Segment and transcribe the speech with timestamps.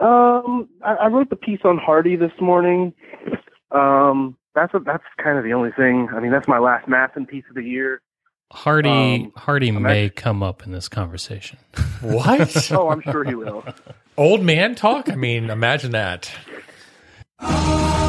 [0.00, 2.92] Um, I, I wrote the piece on Hardy this morning.
[3.72, 6.08] Um, that's a, that's kind of the only thing.
[6.14, 8.00] I mean, that's my last MASN piece of the year.
[8.50, 11.58] Hardy Um, Hardy I'm may come up in this conversation.
[12.00, 12.70] What?
[12.72, 13.64] Oh, I'm sure he will.
[14.16, 15.10] Old man talk?
[15.10, 16.30] I mean, imagine that.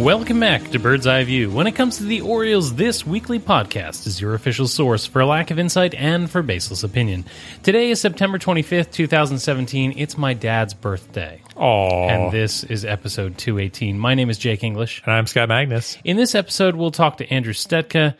[0.00, 1.50] Welcome back to Bird's Eye View.
[1.50, 5.26] When it comes to the Orioles, this weekly podcast is your official source for a
[5.26, 7.26] lack of insight and for baseless opinion.
[7.62, 9.94] Today is September 25th, 2017.
[9.98, 11.42] It's my dad's birthday.
[11.54, 13.98] Oh, And this is episode 218.
[13.98, 15.02] My name is Jake English.
[15.04, 18.14] and I'm Scott Magnus, In this episode, we'll talk to Andrew Stetka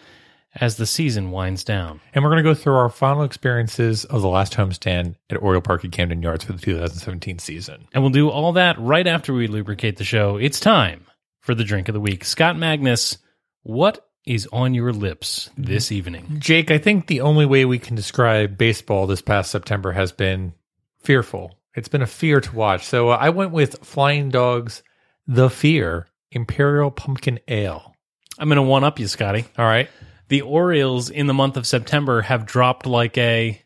[0.55, 2.01] as the season winds down.
[2.13, 5.63] and we're going to go through our final experiences of the last homestand at Oriole
[5.63, 7.87] Park at Camden Yards for the 2017 season.
[7.95, 10.37] And we'll do all that right after we lubricate the show.
[10.37, 11.07] It's time
[11.41, 12.25] for the drink of the week.
[12.25, 13.19] Scott Magnus,
[13.63, 16.37] what is on your lips this evening?
[16.39, 20.53] Jake, I think the only way we can describe baseball this past September has been
[21.01, 21.57] fearful.
[21.75, 22.87] It's been a fear to watch.
[22.87, 24.83] So uh, I went with Flying Dogs,
[25.27, 27.95] The Fear Imperial Pumpkin Ale.
[28.39, 29.45] I'm going to one up you, Scotty.
[29.59, 29.89] All right,
[30.29, 33.61] The Orioles in the month of September have dropped like a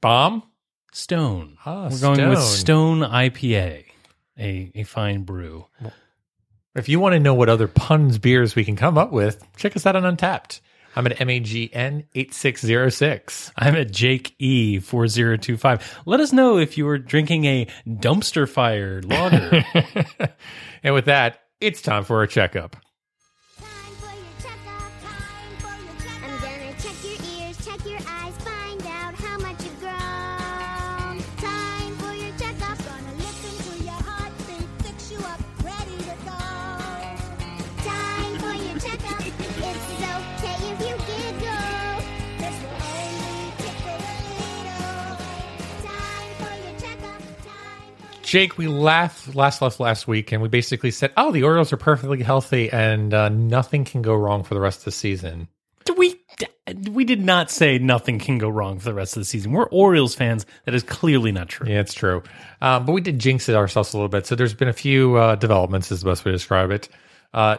[0.00, 0.42] bomb.
[0.92, 1.56] stone.
[1.64, 3.00] Ah, We're going with Stone.
[3.00, 3.84] Stone IPA,
[4.38, 5.66] a, a fine brew.
[6.74, 9.76] If you want to know what other puns beers we can come up with, check
[9.76, 10.60] us out on Untappd.
[10.96, 13.50] I'm at MAGN eight six zero six.
[13.56, 15.98] I'm at Jake E four zero two five.
[16.06, 19.64] Let us know if you were drinking a dumpster fire lager.
[20.84, 22.74] And with that, it's time for a checkup.
[48.32, 51.76] Jake, we laughed last left last week, and we basically said, "Oh, the Orioles are
[51.76, 55.48] perfectly healthy, and uh, nothing can go wrong for the rest of the season."
[55.98, 56.18] we
[56.88, 59.52] we did not say nothing can go wrong for the rest of the season.
[59.52, 60.46] We're Orioles fans.
[60.64, 61.68] That is clearly not true.
[61.68, 62.22] Yeah, it's true.
[62.62, 64.26] Um, but we did jinx it ourselves a little bit.
[64.26, 66.88] So there's been a few uh, developments, is the best way to describe it.
[67.34, 67.58] Uh,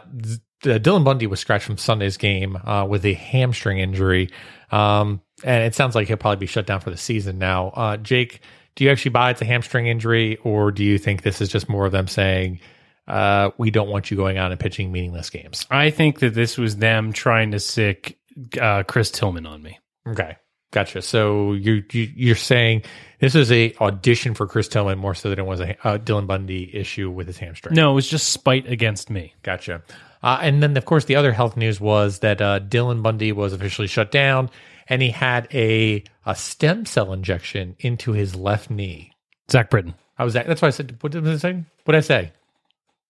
[0.62, 4.30] Dylan Bundy was scratched from Sunday's game uh, with a hamstring injury.
[4.72, 7.68] Um, and it sounds like he'll probably be shut down for the season now.
[7.68, 8.40] Uh, Jake,
[8.76, 11.68] do you actually buy it's a hamstring injury, or do you think this is just
[11.68, 12.60] more of them saying,
[13.06, 15.66] uh, we don't want you going out and pitching meaningless games?
[15.70, 18.18] I think that this was them trying to sick
[18.60, 19.78] uh, Chris Tillman on me.
[20.08, 20.36] Okay.
[20.72, 21.02] Gotcha.
[21.02, 22.82] So you, you you're saying
[23.20, 26.26] this is a audition for Chris Tillman more so than it was a uh, Dylan
[26.26, 27.76] Bundy issue with his hamstring.
[27.76, 29.34] No, it was just spite against me.
[29.44, 29.84] Gotcha.
[30.20, 33.52] Uh, and then, of course, the other health news was that uh, Dylan Bundy was
[33.52, 34.50] officially shut down,
[34.88, 39.12] and he had a a stem cell injection into his left knee.
[39.50, 40.96] Zach Britton, I was that's why I said.
[41.00, 41.64] What did I say?
[41.84, 42.32] What did I say?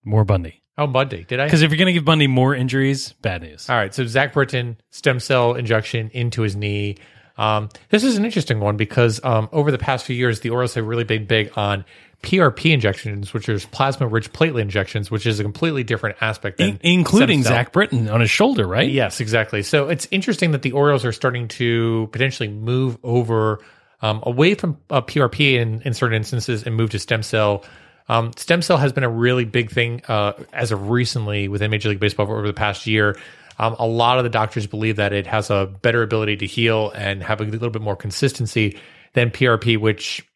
[0.04, 0.60] more Bundy.
[0.76, 1.24] Oh, Bundy.
[1.24, 1.46] Did I?
[1.46, 3.70] Because if you're going to give Bundy more injuries, bad news.
[3.70, 3.94] All right.
[3.94, 6.96] So Zach Britton stem cell injection into his knee.
[7.36, 10.74] Um, this is an interesting one because um, over the past few years, the Orioles
[10.74, 11.84] have really been big on
[12.24, 16.70] PRP injections, which is plasma rich platelet injections, which is a completely different aspect than
[16.70, 17.42] In- including.
[17.42, 18.90] Zach Britton on his shoulder, right?
[18.90, 19.62] Yes, exactly.
[19.62, 23.60] So it's interesting that the Orioles are starting to potentially move over
[24.00, 27.64] um, away from uh, PRP in, in certain instances and move to stem cell.
[28.08, 31.90] Um, stem cell has been a really big thing uh, as of recently within Major
[31.90, 33.18] League Baseball over the past year.
[33.58, 36.90] Um, a lot of the doctors believe that it has a better ability to heal
[36.90, 38.78] and have a little bit more consistency
[39.12, 40.26] than PRP, which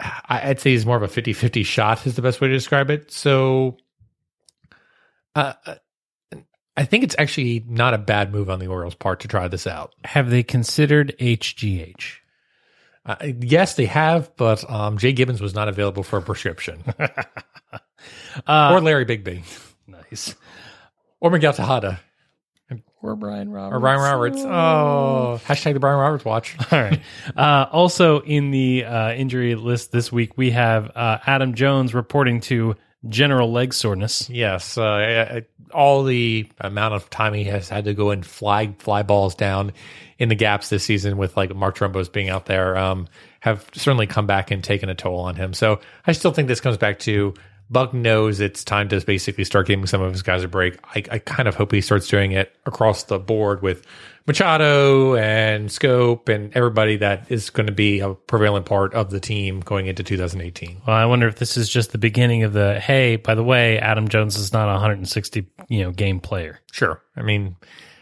[0.00, 2.90] I'd say is more of a 50 50 shot, is the best way to describe
[2.90, 3.10] it.
[3.10, 3.76] So
[5.34, 5.54] uh,
[6.76, 9.66] I think it's actually not a bad move on the Orioles' part to try this
[9.66, 9.94] out.
[10.04, 12.14] Have they considered HGH?
[13.04, 16.82] Uh, yes, they have, but um, Jay Gibbons was not available for a prescription,
[18.46, 19.42] Uh, or Larry Bigbie,
[19.88, 20.36] nice.
[21.20, 22.00] or Miguel Tejada,
[23.00, 23.76] Or Brian Roberts.
[23.76, 24.38] or Brian Roberts.
[24.40, 26.56] Oh, hashtag the Brian Roberts watch.
[26.72, 27.00] All right.
[27.36, 32.40] Uh, also, in the uh, injury list this week, we have uh, Adam Jones reporting
[32.42, 32.74] to
[33.08, 34.28] general leg soreness.
[34.28, 38.24] Yes, uh, I- I- all the amount of time he has had to go and
[38.24, 39.74] fly fly balls down
[40.18, 43.06] in the gaps this season with like Mark Trumbos being out there um,
[43.40, 45.52] have certainly come back and taken a toll on him.
[45.52, 47.34] So I still think this comes back to
[47.70, 50.78] Buck knows it's time to basically start giving some of his guys a break.
[50.94, 53.84] I, I kind of hope he starts doing it across the board with
[54.26, 59.20] Machado and Schoop and everybody that is going to be a prevalent part of the
[59.20, 60.82] team going into 2018.
[60.86, 63.78] Well, I wonder if this is just the beginning of the hey, by the way,
[63.78, 66.60] Adam Jones is not a 160 you know game player.
[66.72, 67.02] Sure.
[67.16, 67.56] I mean,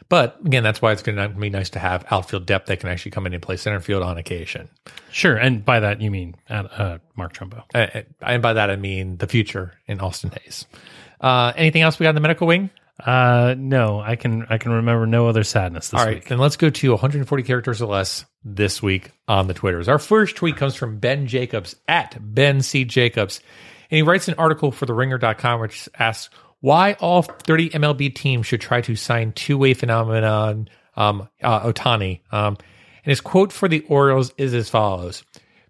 [0.09, 2.89] but again, that's why it's going to be nice to have outfield depth that can
[2.89, 4.69] actually come in and play center field on occasion.
[5.11, 7.63] Sure, and by that you mean uh, uh, Mark Trumbo.
[7.75, 10.67] Uh, and by that, I mean the future in Austin Hays.
[11.21, 12.71] Uh, anything else we got in the medical wing?
[13.05, 16.29] Uh, no, I can I can remember no other sadness this All right, week.
[16.29, 19.89] then let's go to 140 characters or less this week on the Twitters.
[19.89, 22.85] Our first tweet comes from Ben Jacobs at Ben C.
[22.85, 23.41] Jacobs.
[23.91, 26.35] And he writes an article for TheRinger.com which asks
[26.67, 32.23] why all 30 MLB teams should try to sign two way phenomenon um, uh, Ohtani.
[32.33, 32.57] Um,
[33.05, 35.23] and his quote for the Orioles is as follows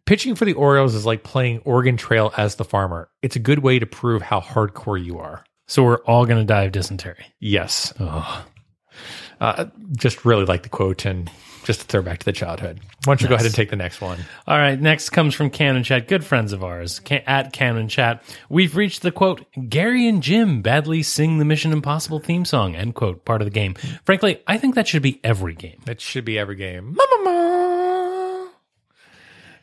[0.06, 3.10] Pitching for the Orioles is like playing Oregon Trail as the farmer.
[3.20, 5.44] It's a good way to prove how hardcore you are.
[5.66, 7.26] So we're all going to die of dysentery.
[7.40, 7.92] Yes.
[8.00, 8.46] Oh.
[9.40, 9.66] Uh,
[9.96, 11.30] just really like the quote and
[11.64, 12.80] just to throw back to the childhood.
[13.04, 14.18] Why don't you go ahead and take the next one?
[14.46, 17.00] All right, next comes from Canon Chat, good friends of ours.
[17.00, 21.72] Ca- at Canon Chat, we've reached the quote, Gary and Jim badly sing the Mission
[21.72, 23.74] Impossible theme song, end quote, part of the game.
[24.04, 25.80] Frankly, I think that should be every game.
[25.86, 26.94] That should be every game.
[26.94, 28.46] Ma-ma-ma.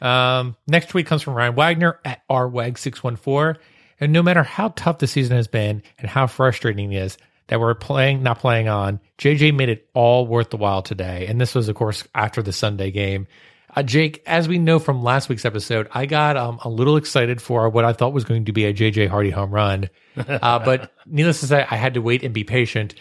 [0.02, 3.56] Um, next tweet comes from Ryan Wagner at rwag614.
[4.02, 7.18] And no matter how tough the season has been and how frustrating it is
[7.54, 11.28] that we're playing, not playing on, JJ made it all worth the while today.
[11.28, 13.28] And this was, of course, after the Sunday game.
[13.76, 17.44] Uh, Jake, as we know from last week's episode, I got um, a little excited
[17.44, 19.92] for what I thought was going to be a JJ Hardy home run.
[20.16, 22.96] Uh, but needless to say, I had to wait and be patient.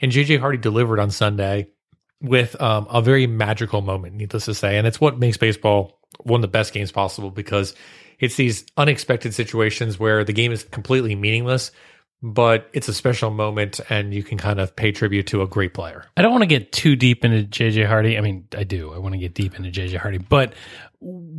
[0.00, 1.68] And JJ Hardy delivered on Sunday
[2.20, 4.76] with um, a very magical moment, needless to say.
[4.76, 7.74] And it's what makes baseball one of the best games possible because
[8.18, 11.70] it's these unexpected situations where the game is completely meaningless,
[12.22, 15.74] but it's a special moment and you can kind of pay tribute to a great
[15.74, 16.04] player.
[16.16, 18.16] I don't want to get too deep into JJ Hardy.
[18.16, 18.92] I mean, I do.
[18.92, 20.54] I want to get deep into JJ Hardy, but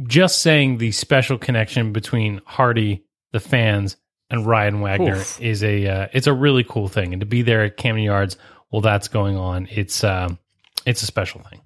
[0.04, 3.98] just saying the special connection between Hardy, the fans,
[4.30, 5.42] and Ryan Wagner Oof.
[5.42, 7.14] is a uh, it's a really cool thing.
[7.14, 8.38] And to be there at Camden Yards
[8.70, 10.40] while that's going on, it's um,
[10.86, 11.62] it's a special thing.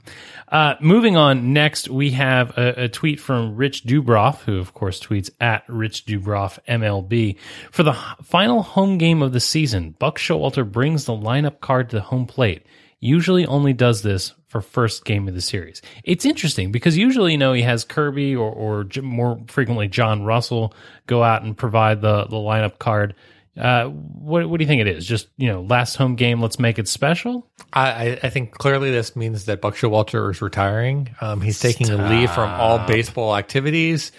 [0.49, 4.99] Uh, moving on, next we have a, a tweet from Rich Dubroff, who of course
[4.99, 7.37] tweets at Rich Dubroff MLB.
[7.71, 7.93] For the
[8.23, 12.25] final home game of the season, Buck Showalter brings the lineup card to the home
[12.25, 12.65] plate.
[12.99, 15.81] Usually only does this for first game of the series.
[16.03, 20.73] It's interesting because usually, you know, he has Kirby or, or more frequently John Russell
[21.05, 23.13] go out and provide the, the lineup card.
[23.59, 25.05] Uh, what, what do you think it is?
[25.05, 27.49] Just, you know, last home game, let's make it special?
[27.73, 31.15] I, I- think clearly this means that Buck Showalter is retiring.
[31.19, 34.11] Um, he's taking a leave from all baseball activities,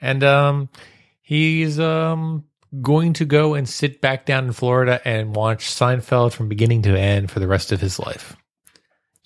[0.00, 0.68] and um,
[1.20, 2.44] he's um,
[2.80, 6.98] going to go and sit back down in Florida and watch Seinfeld from beginning to
[6.98, 8.36] end for the rest of his life.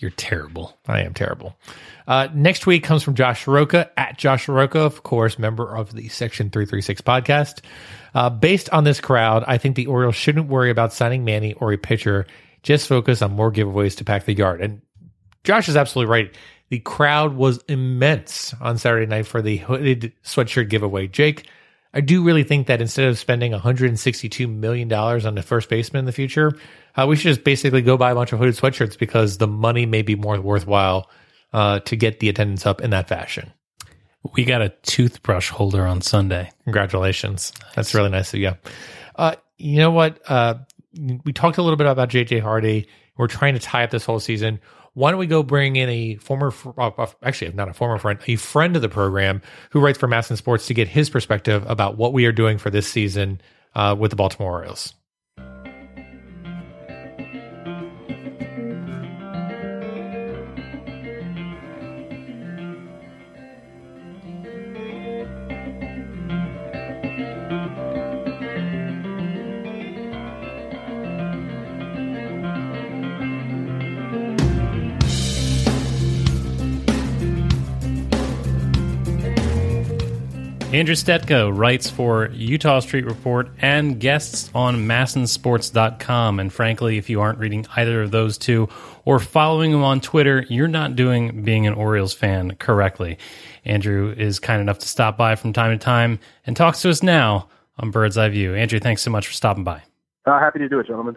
[0.00, 0.78] You're terrible.
[0.88, 1.56] I am terrible.
[2.08, 6.08] Uh, next week comes from Josh Soroka at Josh Soroka, of course, member of the
[6.08, 7.60] Section 336 podcast.
[8.14, 11.72] Uh, based on this crowd, I think the Orioles shouldn't worry about signing Manny or
[11.72, 12.26] a pitcher.
[12.62, 14.62] Just focus on more giveaways to pack the yard.
[14.62, 14.80] And
[15.44, 16.34] Josh is absolutely right.
[16.70, 21.08] The crowd was immense on Saturday night for the hooded sweatshirt giveaway.
[21.08, 21.46] Jake,
[21.92, 26.04] I do really think that instead of spending $162 million on the first baseman in
[26.04, 26.52] the future,
[26.96, 29.86] uh, we should just basically go buy a bunch of hooded sweatshirts because the money
[29.86, 31.10] may be more worthwhile
[31.52, 33.52] uh, to get the attendance up in that fashion.
[34.34, 36.50] We got a toothbrush holder on Sunday.
[36.64, 37.52] Congratulations.
[37.74, 38.52] That's really nice of you.
[39.16, 40.20] Uh, you know what?
[40.30, 40.54] Uh,
[41.24, 42.86] we talked a little bit about JJ Hardy.
[43.16, 44.60] We're trying to tie up this whole season.
[44.94, 48.18] Why don't we go bring in a former, uh, uh, actually not a former friend,
[48.26, 51.96] a friend of the program who writes for MASN Sports to get his perspective about
[51.96, 53.40] what we are doing for this season
[53.74, 54.94] uh, with the Baltimore Orioles.
[80.72, 86.38] Andrew Stetka writes for Eutaw Street Report and guests on MASNsports.com.
[86.38, 88.68] And frankly, if you aren't reading either of those two
[89.04, 93.18] or following him on Twitter, you're not doing being an Orioles fan correctly.
[93.64, 97.02] Andrew is kind enough to stop by from time to time and talks to us
[97.02, 97.48] now
[97.80, 98.54] on Bird's Eye View.
[98.54, 99.82] Andrew, thanks so much for stopping by.
[100.24, 101.16] Uh, happy to do it, gentlemen.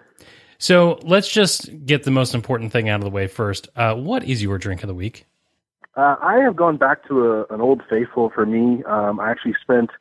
[0.58, 3.70] So let's just get the most important thing out of the way first.
[3.76, 5.28] Uh, what is your drink of the week?
[5.96, 8.84] Uh, I have gone back to a, an old faithful for me.
[8.86, 9.92] Um, I actually spent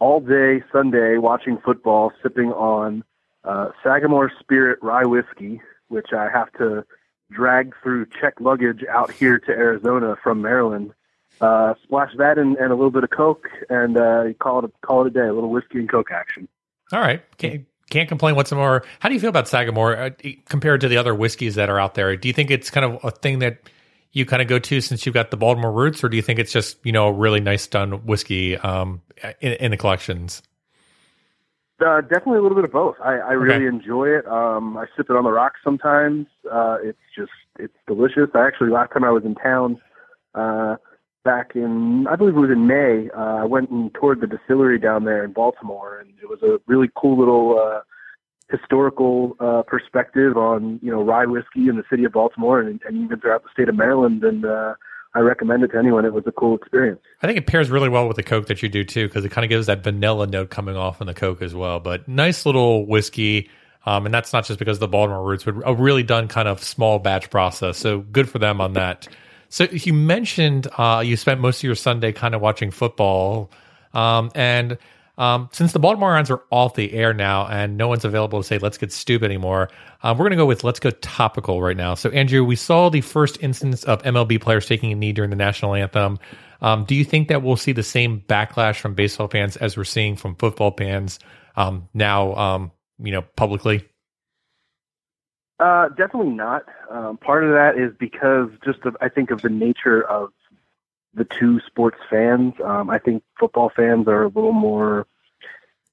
[0.00, 3.04] all day Sunday watching football, sipping on
[3.44, 6.84] uh, Sagamore Spirit Rye Whiskey, which I have to
[7.30, 10.92] drag through check luggage out here to Arizona from Maryland.
[11.40, 15.02] Uh, splash that in, and a little bit of Coke, and uh, call it call
[15.02, 15.26] it a day.
[15.26, 16.48] A little whiskey and Coke action.
[16.92, 17.22] All right.
[17.38, 18.34] Can't, can't complain.
[18.34, 18.84] What's more?
[18.98, 20.10] How do you feel about Sagamore uh,
[20.48, 22.16] compared to the other whiskeys that are out there?
[22.16, 23.58] Do you think it's kind of a thing that
[24.12, 26.38] you kind of go to since you've got the Baltimore roots, or do you think
[26.38, 29.02] it's just you know a really nice done whiskey um,
[29.40, 30.42] in, in the collections?
[31.84, 32.96] Uh, definitely a little bit of both.
[33.02, 33.74] I, I really Okay.
[33.74, 34.26] enjoy it.
[34.26, 36.26] Um, I sip it on the rocks sometimes.
[36.50, 38.28] Uh, it's just it's delicious.
[38.34, 39.80] I actually last time I was in town,
[40.34, 40.76] uh,
[41.24, 43.08] back in I believe it was in May.
[43.16, 46.60] Uh, I went and toured the distillery down there in Baltimore, and it was a
[46.66, 47.80] really cool little uh,
[48.50, 52.96] historical uh, perspective on you know rye whiskey in the city of Baltimore and, and
[52.96, 54.24] even throughout the state of Maryland.
[54.24, 54.74] And uh,
[55.14, 56.04] I recommend it to anyone.
[56.04, 57.00] It was a cool experience.
[57.22, 59.30] I think it pairs really well with the Coke that you do too, because it
[59.30, 61.80] kind of gives that vanilla note coming off in the Coke as well.
[61.80, 63.48] But nice little whiskey.
[63.86, 66.46] Um, and that's not just because of the Baltimore roots, but a really done kind
[66.48, 67.78] of small batch process.
[67.78, 69.08] So good for them on that.
[69.48, 73.50] So you mentioned uh, you spent most of your Sunday kind of watching football.
[73.94, 74.78] Um, and
[75.20, 78.46] um, since the Baltimore Irons are off the air now and no one's available to
[78.46, 79.68] say, let's get stupid anymore,
[80.02, 81.94] um, we're going to go with let's go topical right now.
[81.94, 85.36] So, Andrew, we saw the first instance of MLB players taking a knee during the
[85.36, 86.18] national anthem.
[86.62, 89.84] Um, do you think that we'll see the same backlash from baseball fans as we're
[89.84, 91.18] seeing from football fans
[91.54, 93.86] um, now, um, you know, publicly?
[95.58, 96.62] Uh, definitely not.
[96.90, 100.30] Um, part of that is because just of, I think of the nature of
[101.12, 102.54] the two sports fans.
[102.64, 105.06] Um, I think football fans are a little more.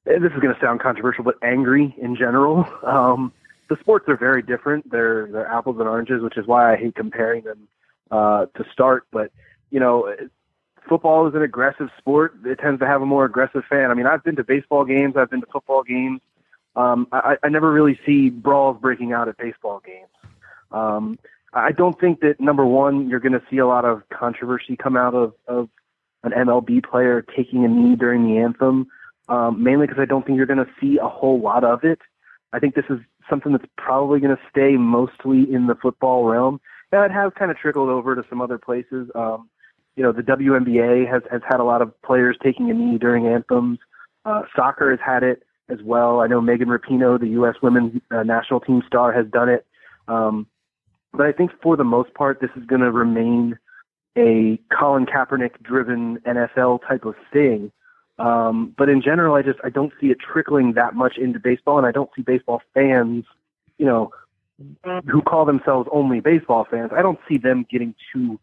[0.09, 2.65] Eh, This is going to sound controversial, but angry in general.
[2.83, 3.33] Um,
[3.69, 4.89] the sports are very different.
[4.89, 7.67] They're they're apples and oranges, which is why I hate comparing them
[8.09, 9.05] uh, to start.
[9.11, 9.33] But
[9.71, 10.27] you know, eh,
[10.87, 12.35] football is an aggressive sport.
[12.45, 13.91] It tends to have a more aggressive fan.
[13.91, 15.17] I mean, I've been to baseball games.
[15.17, 16.21] I've been to football games
[16.77, 20.07] um, I, I never really see brawls breaking out at baseball games.
[20.71, 21.17] Um,
[21.51, 24.95] I don't think that number one, you're going to see a lot of controversy come
[24.95, 25.69] out of, of
[26.23, 28.87] an MLB player taking a knee during the anthem,
[29.29, 31.99] um, mainly because I don't think you're going to see a whole lot of it.
[32.53, 36.61] I think this is something that's probably going to stay mostly in the football realm.
[36.91, 39.09] Now, it has kind of trickled over to some other places.
[39.13, 39.49] Um,
[39.95, 43.27] you know, the WNBA has, has had a lot of players taking a knee during
[43.27, 43.79] anthems.
[44.25, 46.21] Uh, soccer has had it as well.
[46.21, 47.55] I know Megan Rapinoe, the U.S.
[47.61, 49.65] women's uh, national team star, has done it.
[50.07, 50.47] Um,
[51.13, 53.57] but I think for the most part, this is going to remain
[54.17, 57.71] a Colin Kaepernick driven NFL type of thing.
[58.19, 61.77] Um, but in general, I just I don't see it trickling that much into baseball,
[61.77, 63.25] and I don't see baseball fans,
[63.77, 64.11] you know,
[65.07, 66.91] who call themselves only baseball fans.
[66.95, 68.39] I don't see them getting too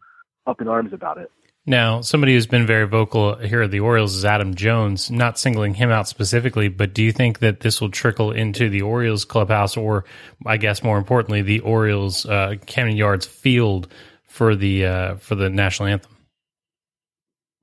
[0.47, 1.29] up in arms about it.
[1.67, 5.73] Now, somebody who's been very vocal here at the Orioles is Adam Jones, not singling
[5.73, 9.75] him out specifically, but do you think that this will trickle into the Orioles clubhouse
[9.75, 10.05] or,
[10.45, 13.91] I guess more importantly, the Orioles uh, Camden Yards field
[14.27, 16.14] for the uh, for the national anthem?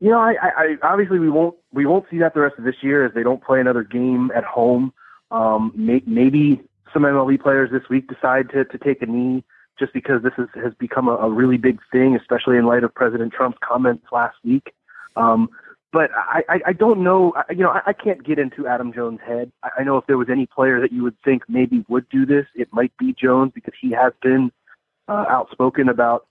[0.03, 2.75] You know, I, I, obviously we won't we won't see that the rest of this
[2.83, 4.93] year as they don't play another game at home.
[5.31, 6.61] Um, may, maybe
[6.93, 9.45] some MLB players this week decide to to take a knee
[9.79, 12.93] just because this is, has become a, a really big thing, especially in light of
[12.93, 14.75] President Trump's comments last week.
[15.15, 15.49] Um,
[15.93, 17.33] but I, I, I don't know.
[17.37, 19.53] I, you know, I, I can't get into Adam Jones' head.
[19.63, 22.27] I, I know if there was any player that you would think maybe would do
[22.27, 24.51] this, it might be Jones because he has been
[25.07, 26.27] uh, outspoken about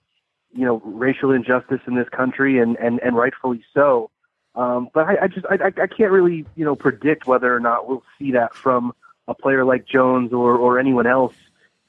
[0.52, 4.10] you know racial injustice in this country and and and rightfully so.
[4.54, 7.88] Um, but I, I just I, I can't really you know predict whether or not
[7.88, 8.92] we'll see that from
[9.28, 11.34] a player like Jones or or anyone else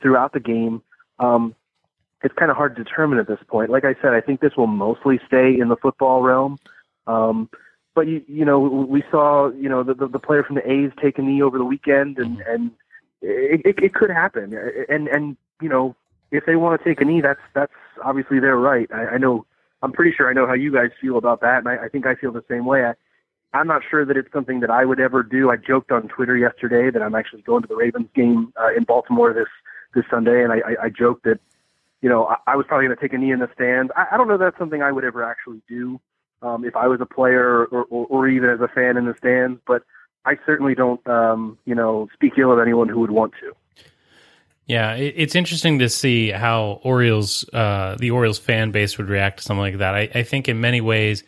[0.02, 0.82] throughout the game.
[1.20, 1.56] Um,
[2.24, 3.70] it's kind of hard to determine at this point.
[3.70, 6.58] Like I said, I think this will mostly stay in the football realm.
[7.06, 7.50] Um,
[7.96, 10.92] but you, you know, we saw, you know, the, the, the player from the A's
[11.02, 12.72] take a knee over the weekend, and and
[13.22, 14.54] it, it, it could happen.
[14.90, 15.96] And and you know,
[16.34, 17.72] if they want to take a knee, that's that's
[18.04, 18.90] obviously their right.
[18.92, 19.46] I, I know.
[19.82, 22.06] I'm pretty sure I know how you guys feel about that, and I, I think
[22.06, 22.86] I feel the same way.
[22.86, 22.94] I,
[23.56, 25.52] I'm not sure that it's something that I would ever do.
[25.52, 28.84] I joked on Twitter yesterday that I'm actually going to the Ravens game uh, in
[28.84, 29.48] Baltimore this
[29.94, 31.40] this Sunday, and I, I, I joked that
[32.02, 33.92] you know I, I was probably going to take a knee in the stands.
[33.96, 36.00] I, I don't know that's something I would ever actually do
[36.42, 39.14] um, if I was a player or, or, or even as a fan in the
[39.20, 39.84] stands, but
[40.26, 43.54] I certainly don't um, you know speak ill of anyone who would want to.
[44.66, 49.38] Yeah, it, it's interesting to see how Orioles, uh, the Orioles fan base would react
[49.38, 49.96] to something like that.
[49.96, 51.24] I, I think in many ways,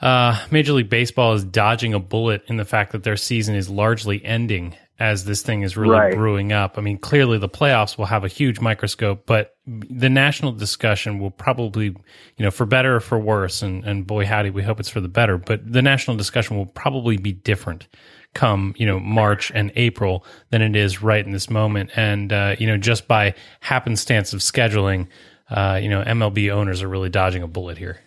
[0.00, 3.68] uh, Major League Baseball is dodging a bullet in the fact that their season is
[3.68, 6.14] largely ending as this thing is really Right.
[6.14, 6.76] brewing up.
[6.76, 11.30] I mean, clearly the playoffs will have a huge microscope, but the national discussion will
[11.30, 11.96] probably, you
[12.44, 15.08] know, for better or for worse, and, and boy howdy, we hope it's for the
[15.08, 17.88] better, but the national discussion will probably be different
[18.34, 21.90] come, you know, March and April than it is right in this moment.
[21.96, 25.08] And, uh, you know, just by happenstance of scheduling,
[25.50, 27.98] uh, you know, MLB owners are really dodging a bullet here.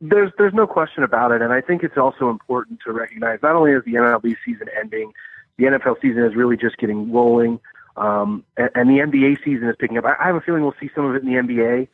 [0.00, 3.56] There's there's no question about it, and I think it's also important to recognize not
[3.56, 5.10] only is the MLB season ending,
[5.56, 7.60] the NFL season is really just getting rolling,
[7.96, 10.04] um, and, and the NBA season is picking up.
[10.04, 11.88] I, I have a feeling we'll see some of it in the NBA,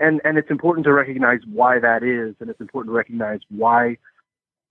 [0.00, 3.98] and and it's important to recognize why that is, and it's important to recognize why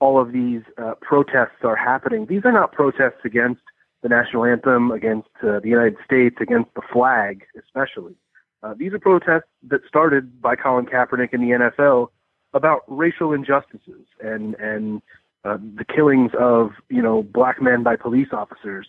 [0.03, 2.25] all of these uh, protests are happening.
[2.25, 3.61] These are not protests against
[4.01, 8.15] the national anthem, against uh, the United States, against the flag, especially.
[8.61, 12.09] Uh, these are protests that started by Colin Kaepernick in the NFL
[12.53, 15.01] about racial injustices and and
[15.45, 18.87] uh, the killings of you know black men by police officers.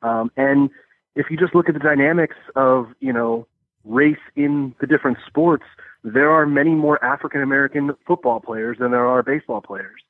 [0.00, 0.70] Um, and
[1.14, 3.46] if you just look at the dynamics of you know
[3.84, 5.64] race in the different sports,
[6.04, 10.00] there are many more African American football players than there are baseball players.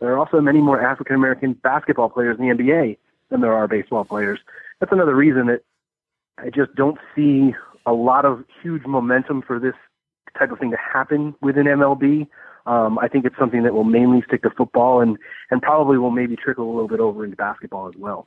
[0.00, 2.98] There are also many more African American basketball players in the NBA
[3.30, 4.38] than there are baseball players.
[4.80, 5.62] That's another reason that
[6.38, 7.54] I just don't see
[7.86, 9.74] a lot of huge momentum for this
[10.38, 12.26] type of thing to happen within MLB.
[12.66, 15.18] Um, I think it's something that will mainly stick to football and,
[15.50, 18.26] and probably will maybe trickle a little bit over into basketball as well.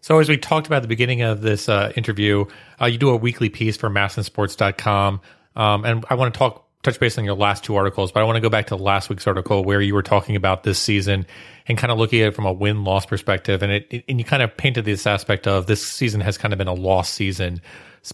[0.00, 2.44] So, as we talked about at the beginning of this uh, interview,
[2.80, 5.20] uh, you do a weekly piece for MASNsports.com.
[5.56, 8.24] Um, and I want to talk, touch base on your last two articles, but I
[8.24, 11.26] want to go back to last week's article where you were talking about this season
[11.66, 13.62] and kind of looking at it from a win loss perspective.
[13.62, 16.58] And it, and you kind of painted this aspect of this season has kind of
[16.58, 17.60] been a lost season.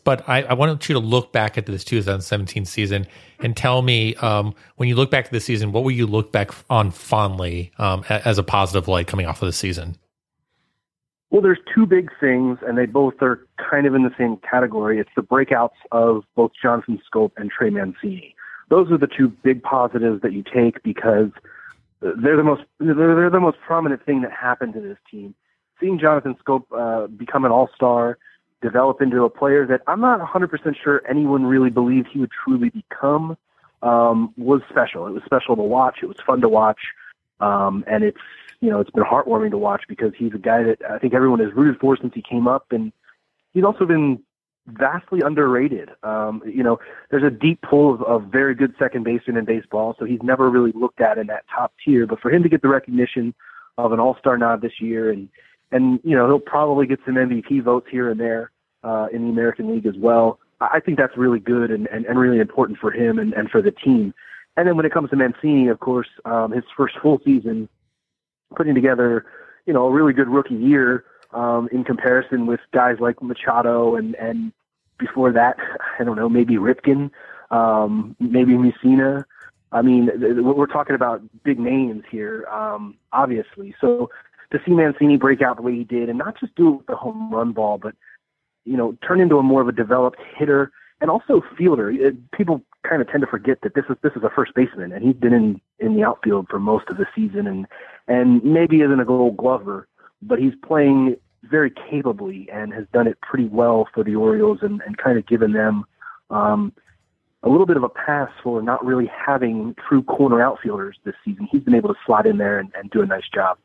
[0.05, 3.07] But I, I want you to look back at this 2017 season
[3.41, 6.31] and tell me um, when you look back at the season, what will you look
[6.31, 9.97] back on fondly um, as a positive light coming off of the season?
[11.31, 14.99] Well, there's two big things, and they both are kind of in the same category.
[14.99, 18.35] It's the breakouts of both Jonathan Schoop and Trey Mancini.
[18.71, 21.31] Those are the two big positives that you take because
[22.01, 25.35] they're the most they're, the most prominent thing that happened to this team.
[25.79, 28.19] Seeing Jonathan Schoop uh, become an all-star,
[28.63, 32.71] develop into a player that I'm not 100% sure anyone really believed he would truly
[32.71, 33.37] become
[33.83, 35.07] um, was special.
[35.07, 35.99] It was special to watch.
[36.03, 36.81] It was fun to watch,
[37.41, 38.21] um, and it's
[38.61, 41.41] you know it's been heartwarming to watch because he's a guy that I think everyone
[41.41, 42.93] has rooted for since he came up, and
[43.53, 44.23] he's also been
[44.67, 45.91] vastly underrated.
[46.03, 46.79] Um, you know,
[47.11, 50.51] there's a deep pool of, of very good second basemen in baseball, so he's never
[50.51, 52.07] really looked at in that top tier.
[52.07, 53.35] But for him to get the recognition
[53.79, 55.29] of an All-Star nod this year, and
[55.73, 58.51] and you know he'll probably get some MVP votes here and there
[58.85, 60.39] uh, in the American League as well.
[60.61, 63.51] I I think that's really good and, and, and really important for him and, and
[63.51, 64.15] for the team.
[64.57, 67.69] And then when it comes to Mancini, of course, um, his first full season,
[68.57, 69.25] putting together,
[69.65, 74.15] you know, a really good rookie year um, in comparison with guys like Machado and
[74.17, 74.53] and
[74.99, 75.57] before that,
[75.99, 77.11] I don't know, maybe Ripken,
[77.51, 79.25] um, maybe Mussina.
[79.73, 83.75] I mean, th- we're talking about big names here, um, obviously.
[83.81, 84.11] So
[84.53, 86.87] to see Mancini break out the way he did, and not just do it with
[86.87, 87.95] the home run ball, but
[88.65, 91.91] you know, turn into a more of a developed hitter and also fielder.
[91.91, 94.93] It, people kind of tend to forget that this is this is a first baseman,
[94.93, 97.67] and he's been in in the outfield for most of the season, and
[98.09, 99.87] and maybe isn't a Gold Glover,
[100.23, 104.81] but he's playing very capably and has done it pretty well for the Orioles, and
[104.87, 105.85] and kind of given them.
[106.31, 106.73] Um,
[107.43, 111.49] a little bit of a pass for not really having true corner outfielders this season.
[111.51, 113.57] He's been able to slot in there and, and do a nice job.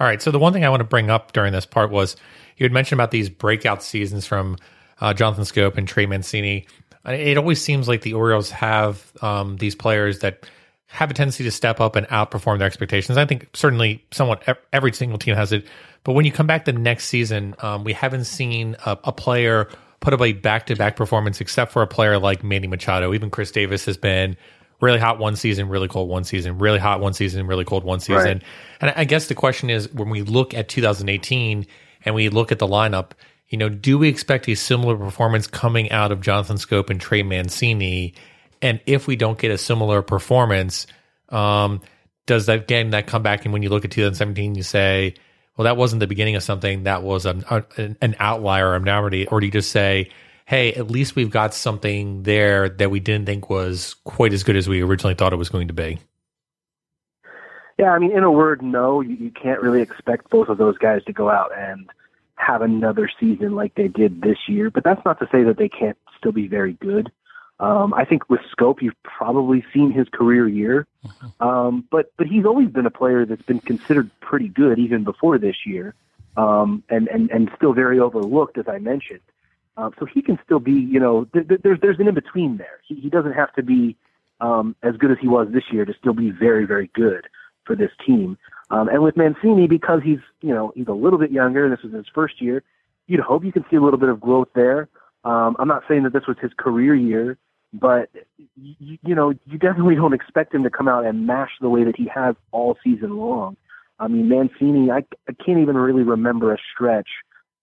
[0.00, 0.20] All right.
[0.20, 2.16] So the one thing I want to bring up during this part was
[2.56, 4.56] you had mentioned about these breakout seasons from
[5.00, 6.66] uh, Jonathan Schoop and Trey Mancini.
[7.04, 10.46] It always seems like the Orioles have um, these players that
[10.90, 13.16] have a tendency to step up and outperform their expectations.
[13.16, 15.64] I think certainly somewhat every single team has it.
[16.02, 19.68] But when you come back the next season, um, we haven't seen a, a player
[20.00, 23.14] put up a back to back performance except for a player like Manny Machado.
[23.14, 24.36] Even Chris Davis has been
[24.80, 28.00] really hot one season, really cold one season, really hot one season, really cold one
[28.00, 28.38] season.
[28.38, 28.42] Right.
[28.80, 31.66] And I guess the question is when we look at 2018
[32.04, 33.12] and we look at the lineup,
[33.48, 37.22] you know, do we expect a similar performance coming out of Jonathan Schoop and Trey
[37.22, 38.14] Mancini?
[38.62, 40.86] And if we don't get a similar performance,
[41.28, 41.80] um,
[42.26, 45.14] does that again that come back and when you look at 2017, you say,
[45.56, 47.44] well, that wasn't the beginning of something, that was an,
[47.76, 50.10] an, outlier, a minority, or do you just say,
[50.46, 54.56] hey, at least we've got something there that we didn't think was quite as good
[54.56, 55.98] as we originally thought it was going to be?
[57.78, 59.00] Yeah, I mean, in a word, no.
[59.00, 61.88] You, you can't really expect both of those guys to go out and
[62.36, 64.70] have another season like they did this year.
[64.70, 67.10] But that's not to say that they can't still be very good.
[67.60, 70.86] Um, I think with Schoop, you've probably seen his career year,
[71.40, 75.36] um, but but he's always been a player that's been considered pretty good even before
[75.36, 75.94] this year,
[76.38, 79.20] um, and and and still very overlooked, as I mentioned.
[79.76, 82.56] Um, so he can still be, you know, th- th- there's there's an in between
[82.56, 82.80] there.
[82.88, 83.94] He, he doesn't have to be
[84.40, 87.28] um, as good as he was this year to still be very very good
[87.66, 88.38] for this team.
[88.70, 91.82] Um, and with Mancini, because he's you know he's a little bit younger, and this
[91.82, 92.62] was his first year,
[93.06, 94.88] you'd hope you can see a little bit of growth there.
[95.24, 97.36] Um, I'm not saying that this was his career year,
[97.72, 98.10] but
[98.56, 101.84] you, you know you definitely don't expect him to come out and mash the way
[101.84, 103.56] that he has all season long.
[103.98, 107.08] I mean, Mancini, I, I can't even really remember a stretch,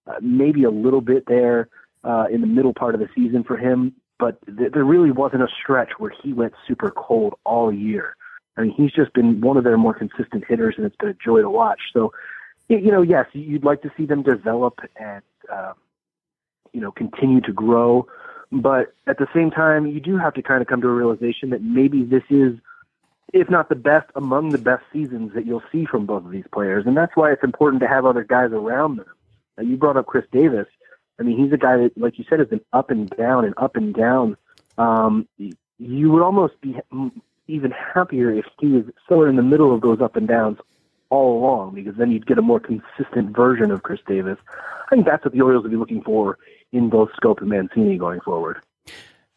[0.06, 1.67] uh, maybe a little bit there
[2.04, 5.41] uh, in the middle part of the season for him, but th- there really wasn't
[5.41, 8.15] a stretch where he went super cold all year.
[8.56, 11.13] I mean, he's just been one of their more consistent hitters, and it's been a
[11.13, 11.80] joy to watch.
[11.91, 12.12] So,
[12.70, 15.74] you know, yes, you'd like to see them develop and, um,
[16.72, 18.08] you know, continue to grow.
[18.51, 21.49] But at the same time, you do have to kind of come to a realization
[21.49, 22.57] that maybe this is,
[23.33, 26.45] if not the best, among the best seasons that you'll see from both of these
[26.53, 26.86] players.
[26.86, 29.07] And that's why it's important to have other guys around them.
[29.57, 30.67] Now, you brought up Chris Davis.
[31.19, 33.53] I mean, he's a guy that, like you said, has been up and down and
[33.57, 34.38] up and down.
[34.77, 36.77] Um, you would almost be
[37.47, 40.60] even happier if he was somewhere in the middle of those up and downs
[41.10, 44.38] all along, because then you'd get a more consistent version of Chris Davis.
[44.86, 46.38] I think that's what the Orioles would be looking for
[46.71, 48.58] in both Schoop and Mancini going forward.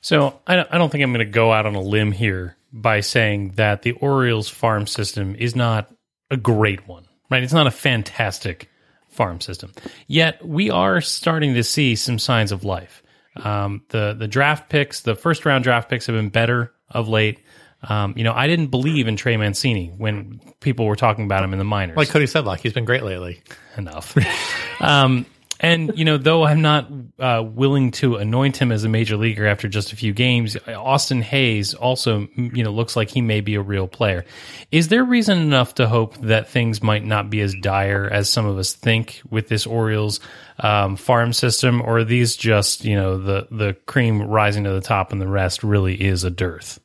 [0.00, 2.56] So I don't, I don't think I'm going to go out on a limb here
[2.72, 5.92] by saying that the Orioles farm system is not
[6.30, 7.42] a great one, right?
[7.42, 8.70] It's not a fantastic
[9.08, 9.72] farm system.
[10.06, 13.02] Yet we are starting to see some signs of life.
[13.36, 17.40] Um, the the draft picks, the first round draft picks, have been better of late.
[17.88, 21.52] Um, you know, I didn't believe in Trey Mancini when people were talking about him
[21.52, 21.96] in the minors.
[21.96, 23.40] Like Cody said, like he's been great lately.
[23.76, 24.16] enough.
[24.80, 25.24] um,
[25.60, 29.46] and you know, though I'm not uh, willing to anoint him as a major leaguer
[29.46, 33.54] after just a few games, Austin Hays also, you know, looks like he may be
[33.56, 34.24] a real player.
[34.72, 38.46] Is there reason enough to hope that things might not be as dire as some
[38.46, 40.18] of us think with this Orioles
[40.60, 44.80] um, farm system, or are these just, you know, the the cream rising to the
[44.80, 46.80] top and the rest really is a dearth?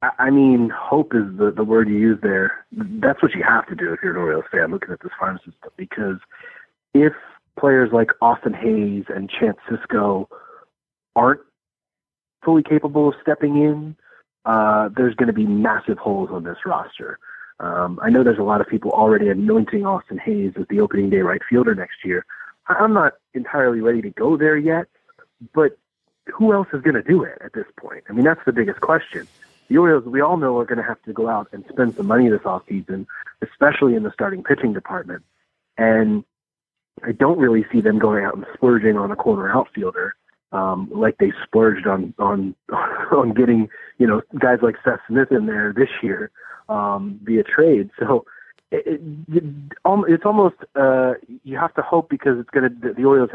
[0.00, 2.64] I mean, hope is the, the word you use there.
[2.70, 5.38] That's what you have to do if you're an Orioles fan looking at this farm
[5.38, 6.18] system because
[6.94, 7.12] if
[7.58, 10.28] players like Austin Hays and Chance Sisco
[11.16, 11.40] aren't
[12.44, 13.96] fully capable of stepping in,
[14.44, 17.18] uh, there's going to be massive holes on this roster.
[17.60, 21.10] Um, I know there's a lot of people already anointing Austin Hays as the opening
[21.10, 22.24] day right fielder next year.
[22.68, 24.86] I- I'm not entirely ready to go there yet,
[25.52, 25.76] but
[26.32, 28.04] who else is going to do it at this point?
[28.08, 29.26] I mean, that's the biggest question.
[29.68, 32.06] The Orioles, we all know, are going to have to go out and spend some
[32.06, 33.06] money this offseason,
[33.42, 35.24] especially in the starting pitching department.
[35.76, 36.24] And
[37.06, 40.14] I don't really see them going out and splurging on a corner outfielder
[40.52, 42.54] um, like they splurged on on
[43.12, 46.30] on getting you know guys like Seth Smith in there this year
[46.68, 47.90] um, via trade.
[47.98, 48.24] So
[48.70, 49.44] it, it,
[50.08, 53.30] it's almost uh, you have to hope because it's going to the Orioles'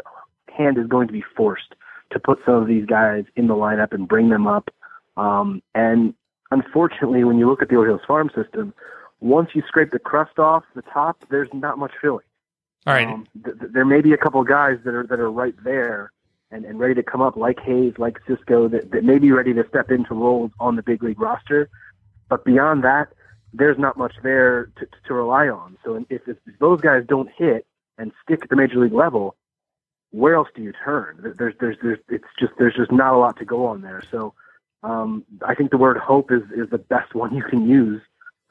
[0.50, 1.76] hand is going to be forced
[2.12, 4.70] to put some of these guys in the lineup and bring them up.
[5.18, 6.14] Um, and
[6.52, 8.74] unfortunately, when you look at the Orioles farm system,
[9.20, 12.26] once you scrape the crust off the top, there's not much filling.
[12.86, 13.08] All right.
[13.08, 15.56] Um, th- th- there may be a couple of guys that are that are right
[15.64, 16.12] there
[16.52, 19.54] and, and ready to come up, like Hays, like Sisco, that, that may be ready
[19.54, 21.70] to step into roles on the big league roster.
[22.30, 23.10] But beyond that,
[23.54, 25.78] there's not much there to, to rely on.
[25.84, 27.66] So if, if those guys don't hit
[27.98, 29.36] and stick at the major league level,
[30.12, 31.34] where else do you turn?
[31.38, 34.04] There's there's there's it's just there's just not a lot to go on there.
[34.12, 34.34] So
[34.84, 38.02] um, I think the word hope is is the best one you can use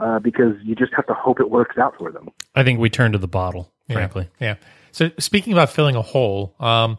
[0.00, 2.28] uh, because you just have to hope it works out for them.
[2.54, 3.71] I think we turn to the bottle, Yeah.
[3.90, 4.28] Frankly.
[4.40, 4.56] Yeah.
[4.92, 6.98] So speaking about filling a hole, um,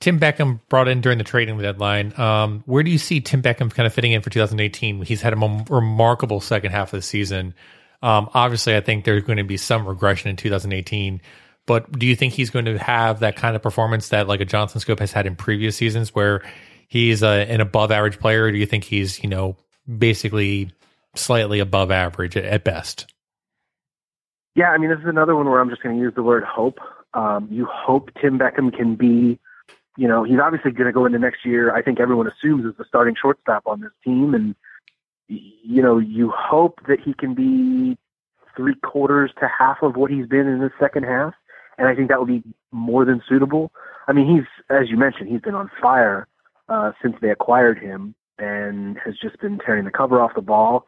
[0.00, 2.18] Tim Beckham brought in during the trading deadline.
[2.18, 5.02] Um, where do you see Tim Beckham kind of fitting in for 2018?
[5.02, 7.54] He's had a remarkable second half of the season.
[8.02, 11.22] Um, obviously, I think there's going to be some regression in 2018.
[11.66, 14.44] But do you think he's going to have that kind of performance that like a
[14.44, 16.42] Johnson Schoop has had in previous seasons, where
[16.88, 18.44] he's a, an above average player?
[18.44, 19.56] Or do you think he's you know
[19.88, 20.70] basically
[21.14, 23.06] slightly above average at, at best?
[24.54, 26.44] Yeah, I mean, this is another one where I'm just going to use the word
[26.44, 26.78] hope.
[27.12, 29.38] Um, you hope Tim Beckham can be,
[29.96, 31.74] you know, he's obviously going to go into next year.
[31.74, 34.54] I think everyone assumes is the starting shortstop on this team, and
[35.26, 37.96] you know, you hope that he can be
[38.56, 41.34] three quarters to half of what he's been in the second half,
[41.78, 43.72] and I think that would be more than suitable.
[44.06, 46.28] I mean, he's as you mentioned, he's been on fire
[46.68, 50.86] uh, since they acquired him, and has just been tearing the cover off the ball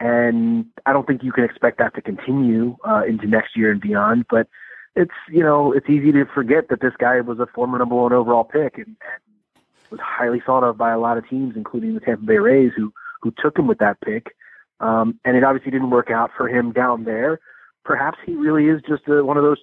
[0.00, 3.80] and I don't think you can expect that to continue uh, into next year and
[3.80, 4.26] beyond.
[4.28, 4.48] But
[4.96, 8.12] it's you know it's easy to forget that this guy was a former number one
[8.12, 12.00] overall pick and, and was highly thought of by a lot of teams, including the
[12.00, 14.34] Tampa Bay Rays, who who took him with that pick.
[14.80, 17.40] Um, and it obviously didn't work out for him down there.
[17.84, 19.58] Perhaps he really is just a, one of those,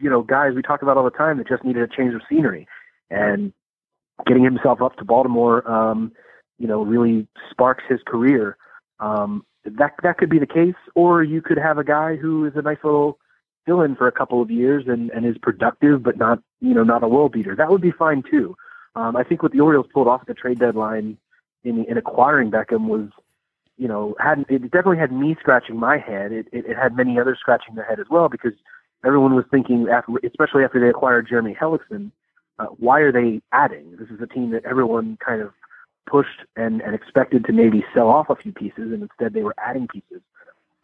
[0.00, 2.20] you know, guys we talk about all the time that just needed a change of
[2.28, 2.66] scenery.
[3.10, 3.52] And
[4.26, 6.12] getting himself up to Baltimore, um,
[6.58, 8.56] you know, really sparks his career.
[8.98, 9.44] Um,
[9.78, 12.62] that that could be the case, or you could have a guy who is a
[12.62, 13.18] nice little
[13.64, 17.02] fill-in for a couple of years and, and is productive, but not you know not
[17.02, 17.54] a world beater.
[17.56, 18.56] That would be fine too.
[18.94, 21.18] Um, I think what the Orioles pulled off the trade deadline
[21.64, 23.08] in in acquiring Beckham was,
[23.76, 26.32] you know, had it definitely had me scratching my head.
[26.32, 28.52] It, it, it had many others scratching their head as well because
[29.04, 32.10] everyone was thinking, after, especially after they acquired Jeremy Hellickson,
[32.58, 33.96] uh, why are they adding?
[33.98, 35.50] This is a team that everyone kind of
[36.06, 39.54] pushed and, and expected to maybe sell off a few pieces, and instead they were
[39.58, 40.22] adding pieces.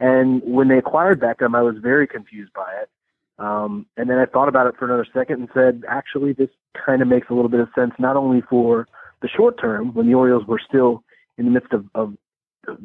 [0.01, 2.91] And when they acquired Beckham, I was very confused by it.
[3.39, 7.03] Um, and then I thought about it for another second and said, actually, this kind
[7.03, 8.89] of makes a little bit of sense, not only for
[9.21, 11.03] the short term when the Orioles were still
[11.39, 12.15] in the midst of, of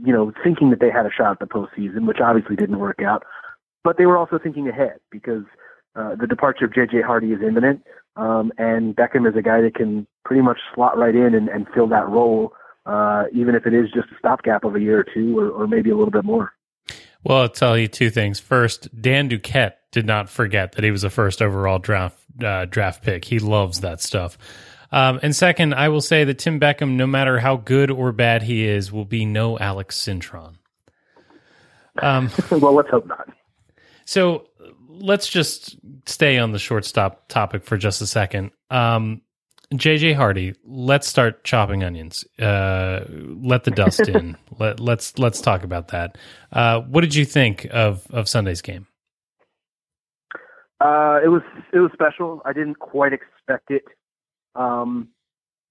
[0.03, 3.01] you know, thinking that they had a shot at the postseason, which obviously didn't work
[3.01, 3.23] out,
[3.83, 5.43] but they were also thinking ahead because
[5.97, 7.01] uh, the departure of J.J.
[7.01, 7.83] Hardy is imminent,
[8.15, 11.67] um, and Beckham is a guy that can pretty much slot right in and, and
[11.73, 12.53] fill that role,
[12.85, 15.67] uh, even if it is just a stopgap of a year or two, or, or
[15.67, 16.53] maybe a little bit more.
[17.23, 18.39] Well, I'll tell you two things.
[18.39, 23.03] First, Dan Duquette did not forget that he was a first overall draft uh, draft
[23.03, 23.25] pick.
[23.25, 24.37] He loves that stuff.
[24.91, 28.43] Um, and second, I will say that Tim Beckham, no matter how good or bad
[28.43, 30.55] he is, will be no Alex Cintron.
[32.01, 33.29] Um, well, let's hope not.
[34.05, 34.47] So
[34.99, 38.51] let's just stay on the shortstop topic for just a second.
[38.69, 39.21] Um,
[39.73, 42.25] JJ Hardy, let's start chopping onions.
[42.39, 44.37] Uh, let the dust in.
[44.57, 46.17] Let, let's let's talk about that.
[46.51, 48.87] Uh, what did you think of of Sunday's game?
[50.79, 51.41] Uh, it was
[51.73, 52.41] it was special.
[52.45, 53.83] I didn't quite expect it.
[54.55, 55.09] Um,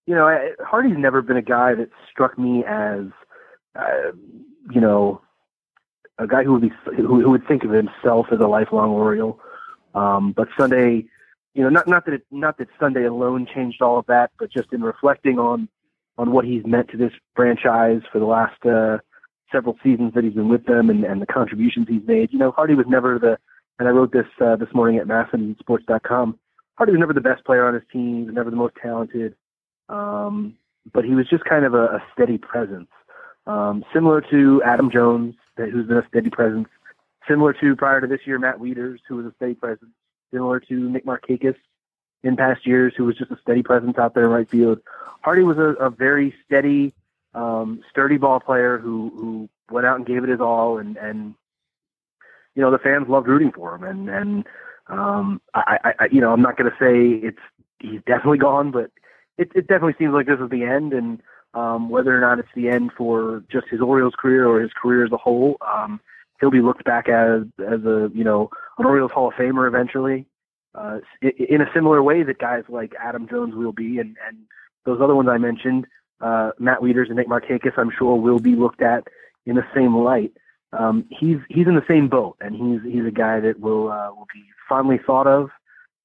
[0.06, 3.06] you know, I, Hardy's never been a guy that struck me as,
[3.76, 4.12] uh,
[4.70, 5.20] you know,
[6.18, 9.38] a guy who would be who, who would think of himself as a lifelong Oriole.
[9.94, 11.06] Um, but Sunday,
[11.54, 14.50] you know, not not that it, not that Sunday alone changed all of that, but
[14.50, 15.68] just in reflecting on
[16.18, 18.98] on what he's meant to this franchise for the last uh,
[19.52, 22.32] several seasons that he's been with them and, and the contributions he's made.
[22.32, 23.38] You know, Hardy was never the,
[23.78, 26.38] and I wrote this uh, this morning at MASNsports.com.
[26.76, 29.34] Hardy was never the best player on his team, never the most talented,
[29.88, 30.54] um,
[30.92, 32.88] but he was just kind of a, a steady presence,
[33.46, 36.68] um, similar to Adam Jones, who's been a steady presence,
[37.28, 39.90] similar to prior to this year Matt Wieters, who was a steady presence,
[40.32, 41.56] similar to Nick Markakis
[42.22, 44.80] in past years, who was just a steady presence out there in right field.
[45.22, 46.94] Hardy was a, a very steady,
[47.34, 51.34] um, sturdy ball player who who went out and gave it his all, and and
[52.54, 54.46] you know the fans loved rooting for him, and and
[54.88, 57.38] um, I, I you know I'm not going to say it's
[57.78, 58.90] he's definitely gone, but
[59.38, 61.20] it, it definitely seems like this is the end, and
[61.56, 65.04] um, whether or not it's the end for just his Orioles career or his career
[65.04, 65.98] as a whole, um,
[66.38, 70.26] he'll be looked back as as a you know an Orioles Hall of Famer eventually,
[70.74, 74.36] uh, in a similar way that guys like Adam Jones will be, and and
[74.84, 75.86] those other ones I mentioned,
[76.20, 79.08] uh, Matt Wieters and Nick Markakis, I'm sure will be looked at
[79.46, 80.32] in the same light.
[80.74, 84.10] Um, he's he's in the same boat, and he's he's a guy that will uh,
[84.10, 85.48] will be fondly thought of.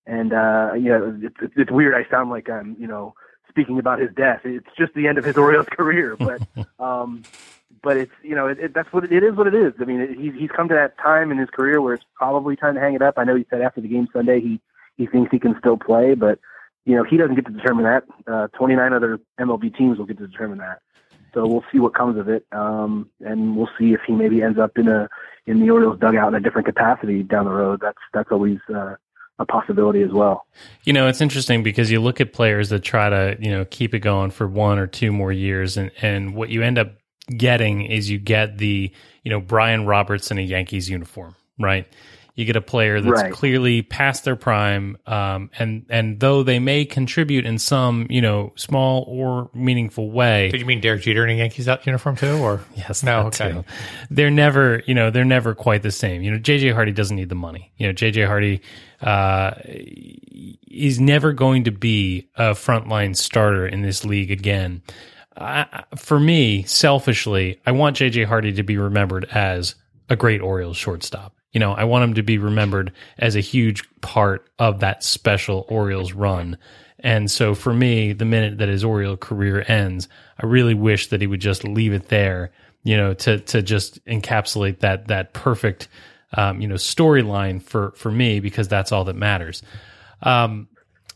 [0.07, 1.93] And uh, you know, it's, it's weird.
[1.93, 3.15] I sound like I'm you know
[3.51, 4.41] speaking about his death.
[4.43, 6.41] It's just the end of his Orioles career, but
[6.79, 7.23] um,
[7.83, 9.35] but it's you know it, it, that's what it, it is.
[9.35, 9.73] What it is.
[9.79, 12.75] I mean, he's he's come to that time in his career where it's probably time
[12.75, 13.15] to hang it up.
[13.17, 14.59] I know he said after the game Sunday he
[14.97, 16.39] he thinks he can still play, but
[16.85, 18.03] you know he doesn't get to determine that.
[18.27, 20.81] Uh, 29 other MLB teams will get to determine that.
[21.33, 24.59] So we'll see what comes of it, um, and we'll see if he maybe ends
[24.59, 25.09] up in a
[25.45, 27.79] in the Orioles dugout in a different capacity down the road.
[27.81, 28.95] That's that's always uh,
[29.41, 30.45] a possibility as well.
[30.83, 33.93] You know, it's interesting because you look at players that try to, you know, keep
[33.93, 36.93] it going for one or two more years and and what you end up
[37.37, 38.91] getting is you get the,
[39.23, 41.87] you know, Brian Roberts in a Yankees uniform, right?
[42.35, 43.31] You get a player that's Right.
[43.33, 48.53] clearly past their prime, um, and and though they may contribute in some, you know,
[48.55, 52.37] small or meaningful way, Did you mean Derek Jeter in a Yankees out uniform too,
[52.37, 53.51] or Yes, No, okay.
[53.51, 53.65] too.
[54.09, 56.21] They're never, you know, they're never quite the same.
[56.23, 57.71] You know, JJ Hardy doesn't need the money.
[57.77, 58.61] You know, JJ Hardy,
[59.01, 59.51] uh,
[60.67, 64.81] he's never going to be a frontline starter in this league again.
[65.37, 69.75] I, for me, selfishly, I want JJ Hardy to be remembered as
[70.09, 71.35] a great Orioles shortstop.
[71.51, 75.65] You know, I want him to be remembered as a huge part of that special
[75.69, 76.57] Orioles run.
[76.99, 80.07] And so for me, the minute that his Oriole career ends,
[80.41, 82.51] I really wish that he would just leave it there,
[82.83, 85.87] you know, to to just encapsulate that that perfect
[86.33, 89.61] um, you know, storyline for for me because that's all that matters.
[90.21, 90.67] Um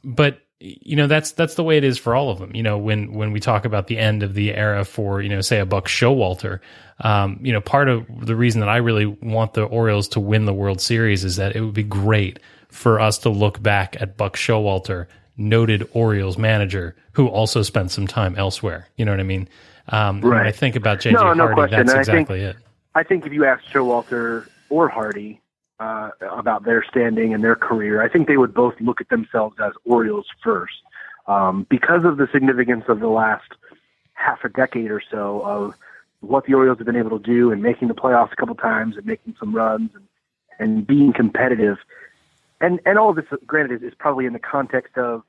[0.04, 2.56] but you know that's that's the way it is for all of them.
[2.56, 5.41] You know, when when we talk about the end of the era for you know
[5.41, 6.60] say a Buck Showalter,
[7.02, 10.46] um, you know, part of the reason that I really want the Orioles to win
[10.46, 12.39] the World Series is that it would be great
[12.70, 18.08] for us to look back at Buck Showalter, noted Orioles manager, who also spent some
[18.08, 18.88] time elsewhere.
[18.98, 19.48] You know what I mean?
[19.89, 20.56] Um, When I Right.
[20.56, 21.78] think about JJ No, no Hardy, question.
[21.86, 22.56] that's And I think- exactly it.
[22.96, 25.41] I think if you asked Showalter or Hardy
[25.80, 29.58] uh, about their standing and their career, I think they would both look at themselves
[29.64, 30.76] as Orioles first
[31.28, 33.52] um, because of the significance of the last
[34.14, 35.74] half a decade or so of
[36.22, 38.98] what the Orioles have been able to do and making the playoffs a couple times
[38.98, 40.08] and making some runs and,
[40.60, 41.78] and being competitive.
[42.62, 45.24] And and all of this, granted, is, is probably in the context of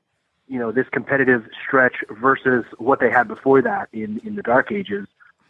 [0.47, 4.71] you know this competitive stretch versus what they had before that in in the dark
[4.71, 5.07] ages.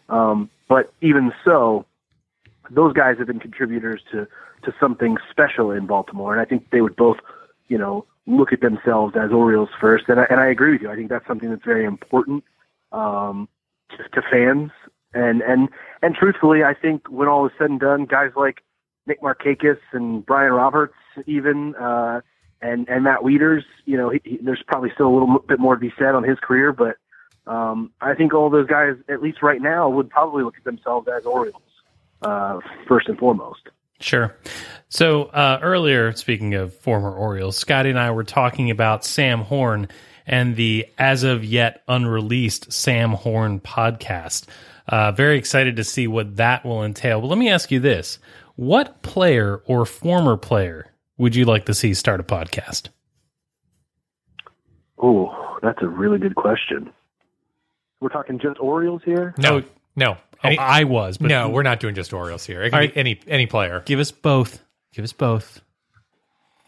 [0.09, 1.85] Um, but even so,
[2.71, 4.27] those guys have been contributors to
[4.63, 7.17] to something special in Baltimore, and I think they would both,
[7.67, 10.05] you know, look at themselves as Orioles first.
[10.07, 10.89] And I, and I agree with you.
[10.89, 12.43] I think that's something that's very important
[12.91, 13.47] um,
[13.91, 14.71] to, to fans.
[15.13, 15.69] And and
[16.01, 18.61] and truthfully, I think when all is said and done, guys like
[19.05, 22.21] Nick Markakis and Brian Roberts, even uh,
[22.61, 25.75] and and Matt Wieters, you know, he, he, there's probably still a little bit more
[25.75, 26.97] to be said on his career, but
[27.49, 31.07] um, I think all those guys, at least right now, would probably look at themselves
[31.07, 31.61] as Orioles
[32.21, 33.61] uh, first and foremost.
[33.99, 34.35] Sure.
[34.89, 39.87] So uh, earlier, speaking of former Orioles, Scotty and I were talking about Sam Horn
[40.25, 44.45] and the as of yet unreleased Sam Horn podcast.
[44.87, 47.21] Uh, very excited to see what that will entail.
[47.21, 48.19] But let me ask you this:
[48.55, 52.89] What player or former player would you like to see start a podcast?
[54.99, 56.91] Oh, that's a really good question.
[57.99, 59.33] We're talking just Orioles here.
[59.37, 59.63] No,
[59.97, 61.49] no, Oh, I was, but no.
[61.49, 62.61] We're not doing just Orioles here.
[62.61, 63.81] It can All be any any player.
[63.85, 64.63] give us both.
[64.93, 65.61] Give us both.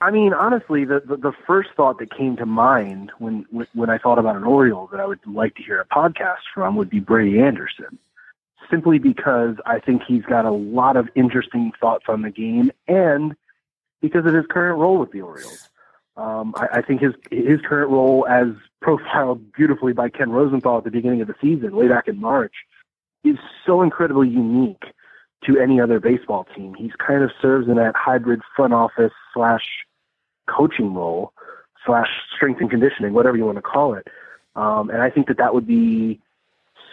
[0.02, 3.90] I mean, honestly, the, the the first thought that came to mind when when- when
[3.90, 6.90] I thought about an Oriole that I would like to hear a podcast from would
[6.90, 8.00] be Brady Anderson,
[8.72, 13.36] simply because I think he's got a lot of interesting thoughts on the game, and
[14.02, 15.70] because of his current role with the Orioles.
[16.18, 18.48] Um, I, I think his his current role, as
[18.82, 22.54] profiled beautifully by Ken Rosenthal at the beginning of the season, way back in March,
[23.24, 24.84] is so incredibly unique
[25.46, 26.74] to any other baseball team.
[26.74, 29.64] He's kind of serves in that hybrid front office slash
[30.48, 31.34] coaching role
[31.86, 34.08] slash strength and conditioning, whatever you want to call it.
[34.56, 36.20] Um, and I think that that would be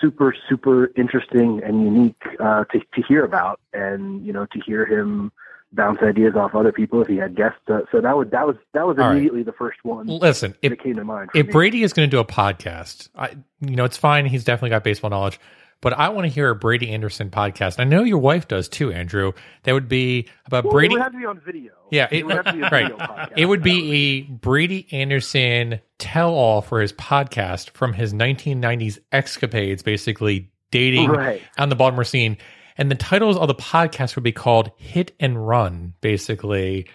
[0.00, 4.86] super, super interesting and unique uh, to, to hear about, and you know, to hear
[4.86, 5.32] him
[5.72, 7.58] bounce ideas off other people if he had guests.
[7.68, 9.12] Uh, so that would that was that was All right.
[9.12, 11.30] immediately the first one Listen, if came to mind.
[11.34, 11.52] if me.
[11.52, 14.26] Brady is going to do a podcast, I, you know, it's fine.
[14.26, 15.40] He's definitely got baseball knowledge,
[15.80, 17.78] but I want to hear a Brady Anderson podcast.
[17.78, 19.32] I know your wife does too, Andrew.
[19.64, 20.94] That would be about Well, Brady.
[20.94, 21.72] it would have to be on video.
[21.90, 22.82] Yeah, it, it- would have to be a right.
[22.90, 23.32] video podcast.
[23.36, 29.82] It would be a Brady Anderson tell all for his podcast from his 1990s escapades,
[29.82, 31.42] basically dating Right.
[31.58, 32.38] on the Baltimore scene.
[32.78, 36.86] And the titles of the podcast would be called Hit and Run, basically,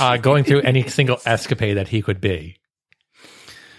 [0.00, 2.56] uh, going through any single escapade that he could be.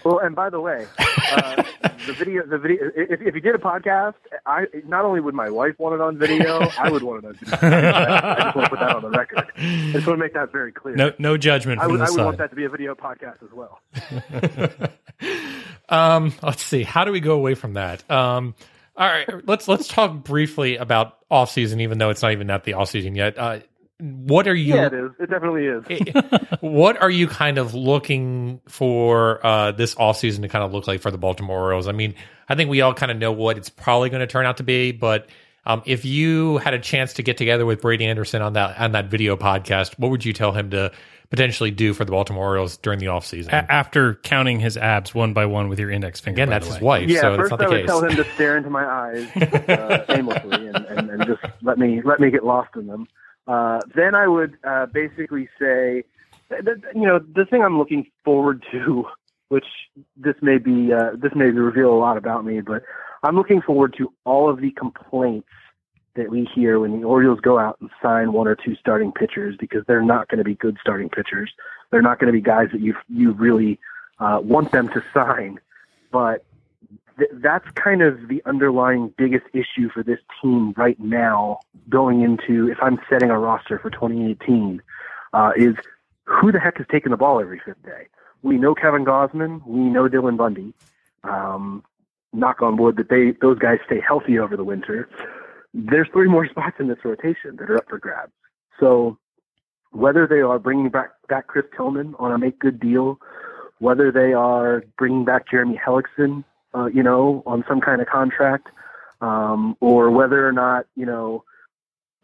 [0.04, 1.62] Well, and by the way, uh,
[2.06, 2.90] the video, the video.
[2.96, 4.14] If, if you did a podcast,
[4.46, 7.34] I not only would my wife want it on video, I would want it on
[7.34, 7.58] video.
[7.62, 9.52] I just want to put that on the record.
[9.56, 10.96] I just want to make that very clear.
[10.96, 13.52] No, no judgment I would, I would want that to be a video podcast as
[13.52, 13.80] well.
[15.88, 16.84] Um, let's see.
[16.84, 18.10] How do we go away from that?
[18.10, 18.54] Um,
[18.96, 22.64] all right, let's let's talk briefly about off season, even though it's not even at
[22.64, 23.38] the off season yet.
[23.38, 23.60] Uh,
[24.00, 24.74] what are you?
[24.74, 25.10] Yeah, it is.
[25.20, 26.14] It definitely is.
[26.60, 31.00] what are you kind of looking for uh, this offseason to kind of look like
[31.00, 31.86] for the Baltimore Orioles?
[31.88, 32.14] I mean,
[32.48, 34.62] I think we all kind of know what it's probably going to turn out to
[34.64, 35.28] be, but
[35.64, 38.92] um, if you had a chance to get together with Brady Anderson on that on
[38.92, 40.90] that video podcast, what would you tell him to
[41.30, 43.48] potentially do for the Baltimore Orioles during the offseason?
[43.48, 46.42] A- after counting his abs one by one with your index finger.
[46.42, 47.86] Again, that's his wife, Yeah, so that's first not I the would case.
[47.86, 49.28] tell him to stare into my eyes
[49.68, 53.06] uh, aimlessly and, and, and just let me let me get lost in them.
[53.46, 56.04] Uh, then I would uh, basically say,
[56.48, 59.06] th- th- you know, the thing I'm looking forward to,
[59.48, 59.66] which
[60.16, 62.82] this may be uh, this may reveal a lot about me, but
[63.22, 65.48] I'm looking forward to all of the complaints
[66.14, 69.56] that we hear when the Orioles go out and sign one or two starting pitchers
[69.58, 71.50] because they're not going to be good starting pitchers.
[71.90, 73.78] They're not going to be guys that you you really
[74.18, 75.58] uh, want them to sign,
[76.10, 76.44] but
[77.18, 82.70] th- that's kind of the underlying biggest issue for this team right now going into
[82.70, 84.82] if I'm setting a roster for 2018
[85.32, 85.74] uh, is
[86.24, 88.08] who the heck is taking the ball every fifth day?
[88.42, 90.74] We know Kevin Gausman, we know Dylan Bundy.
[91.24, 91.84] Um,
[92.32, 95.08] knock on wood that they those guys stay healthy over the winter.
[95.74, 98.32] There's three more spots in this rotation that are up for grabs.
[98.80, 99.18] So
[99.90, 103.18] whether they are bringing back back Chris Tillman on a make good deal,
[103.78, 106.44] whether they are bringing back Jeremy Hellickson,
[106.74, 108.68] uh, you know, on some kind of contract,
[109.20, 111.44] um, or whether or not, you know,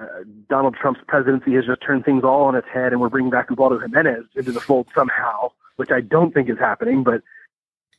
[0.01, 0.07] uh,
[0.49, 3.51] Donald Trump's presidency has just turned things all on its head and we're bringing back
[3.51, 7.23] Ubaldo Jimenez into the fold somehow, which I don't think is happening, but,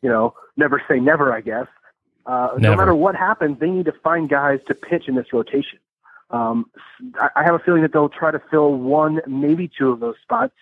[0.01, 1.67] you know, never say never, I guess.
[2.25, 5.79] Uh, no matter what happens, they need to find guys to pitch in this rotation.
[6.29, 6.69] Um,
[7.19, 10.15] I, I have a feeling that they'll try to fill one, maybe two of those
[10.21, 10.53] spots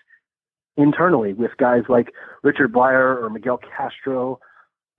[0.78, 4.40] internally with guys like Richard Bleier or Miguel Castro.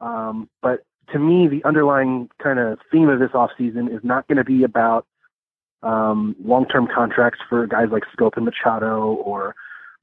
[0.01, 4.36] Um, but to me, the underlying kind of theme of this offseason is not going
[4.36, 5.07] to be about
[5.82, 9.55] um, long-term contracts for guys like Schoop and Machado or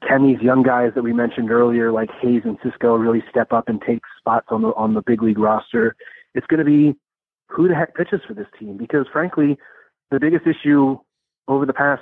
[0.07, 3.67] can these young guys that we mentioned earlier, like Hays and Sisco, really step up
[3.67, 5.95] and take spots on the on the big league roster?
[6.33, 6.95] It's going to be
[7.47, 9.57] who the heck pitches for this team because, frankly,
[10.11, 10.97] the biggest issue
[11.47, 12.01] over the past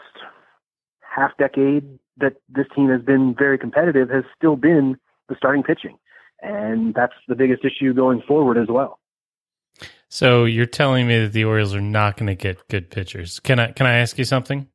[1.01, 4.97] half decade that this team has been very competitive has still been
[5.29, 5.97] the starting pitching.
[6.43, 8.99] And that's the biggest issue going forward as well.
[10.09, 13.39] So you're telling me that the Orioles are not going to get good pitchers?
[13.39, 14.67] Can I can I ask you something?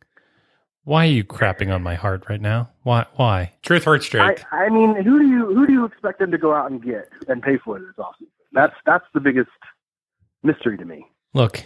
[0.82, 2.70] Why are you crapping on my heart right now?
[2.82, 3.06] Why?
[3.16, 3.52] Why?
[3.62, 6.54] Truth hurts, I, I mean, who do you who do you expect them to go
[6.54, 8.30] out and get and pay for this offseason?
[8.52, 9.50] That's that's the biggest
[10.42, 11.04] mystery to me.
[11.34, 11.62] Look,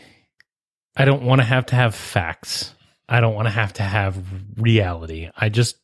[0.97, 2.75] I don't want to have to have facts.
[3.09, 4.23] I don't want to have to have
[4.57, 5.31] reality.
[5.37, 5.77] I just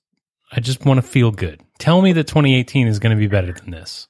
[0.50, 1.62] I just want to feel good.
[1.78, 4.08] Tell me that 2018 is going to be better than this.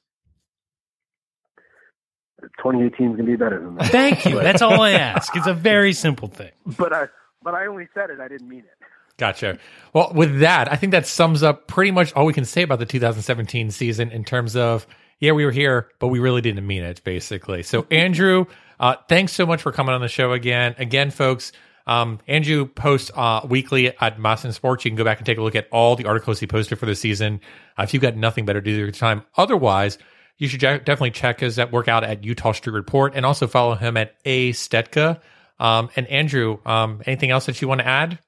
[2.41, 3.91] 2018 is going to be better than that.
[3.91, 4.35] Thank you.
[4.41, 5.35] That's all I ask.
[5.35, 6.51] It's a very simple thing.
[6.77, 7.07] but I
[7.43, 8.19] but I only said it.
[8.19, 8.85] I didn't mean it.
[9.17, 9.59] Gotcha.
[9.93, 12.79] Well, with that, I think that sums up pretty much all we can say about
[12.79, 14.87] the 2017 season in terms of,
[15.19, 17.61] yeah, we were here, but we really didn't mean it, basically.
[17.63, 18.45] So, Andrew,
[18.79, 20.73] uh, thanks so much for coming on the show again.
[20.77, 21.51] Again, folks,
[21.89, 24.85] um, Andrew posts uh, weekly at MASN Sports.
[24.85, 26.85] You can go back and take a look at all the articles he posted for
[26.85, 27.41] the season.
[27.79, 29.97] Uh, if you've got nothing better to do your time, otherwise,
[30.37, 33.73] you should ja- definitely check his at workout at Eutaw Street Report and also follow
[33.73, 35.19] him at A Stetka.
[35.59, 38.19] Um, and Andrew, um, anything else that you want to add?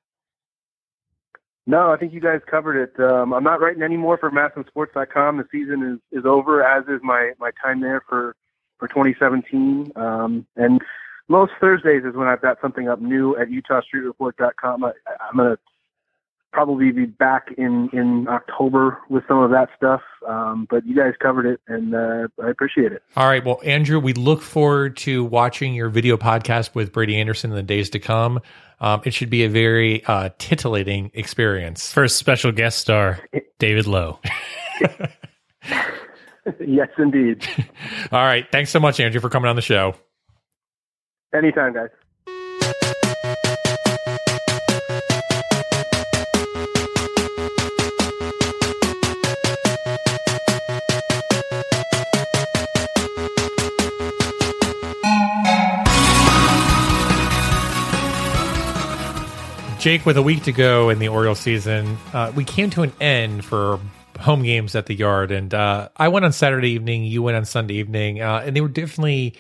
[1.68, 3.00] No, I think you guys covered it.
[3.00, 5.38] Um, I'm not writing any more for MASNsports.com.
[5.38, 8.36] The season is, is over, as is my, my time there for,
[8.80, 9.92] for 2017.
[9.96, 10.82] Um, and
[11.32, 14.84] most Thursdays is when I've got something up new at EutawStreetReport.com.
[14.84, 14.92] I,
[15.30, 15.58] I'm going to
[16.52, 20.02] probably be back in, in October with some of that stuff.
[20.28, 23.02] Um, but you guys covered it, and uh, I appreciate it.
[23.16, 23.44] All right.
[23.44, 27.64] Well, Andrew, we look forward to watching your video podcast with Brady Anderson in the
[27.64, 28.42] days to come.
[28.82, 31.92] Um, it should be a very uh, titillating experience.
[31.94, 33.20] First special guest star,
[33.58, 34.20] David Lowe.
[36.60, 37.48] yes, indeed.
[38.12, 38.46] All right.
[38.52, 39.96] Thanks so much, Andrew, for coming on the show.
[41.34, 41.90] Anytime, guys.
[59.80, 62.94] Jake, with a week to go in the Orioles season, uh, we came to an
[63.02, 63.80] end for
[64.20, 65.32] home games at the yard.
[65.32, 68.62] And uh, I went on Saturday evening, you went on Sunday evening, uh, and they
[68.62, 69.34] were definitely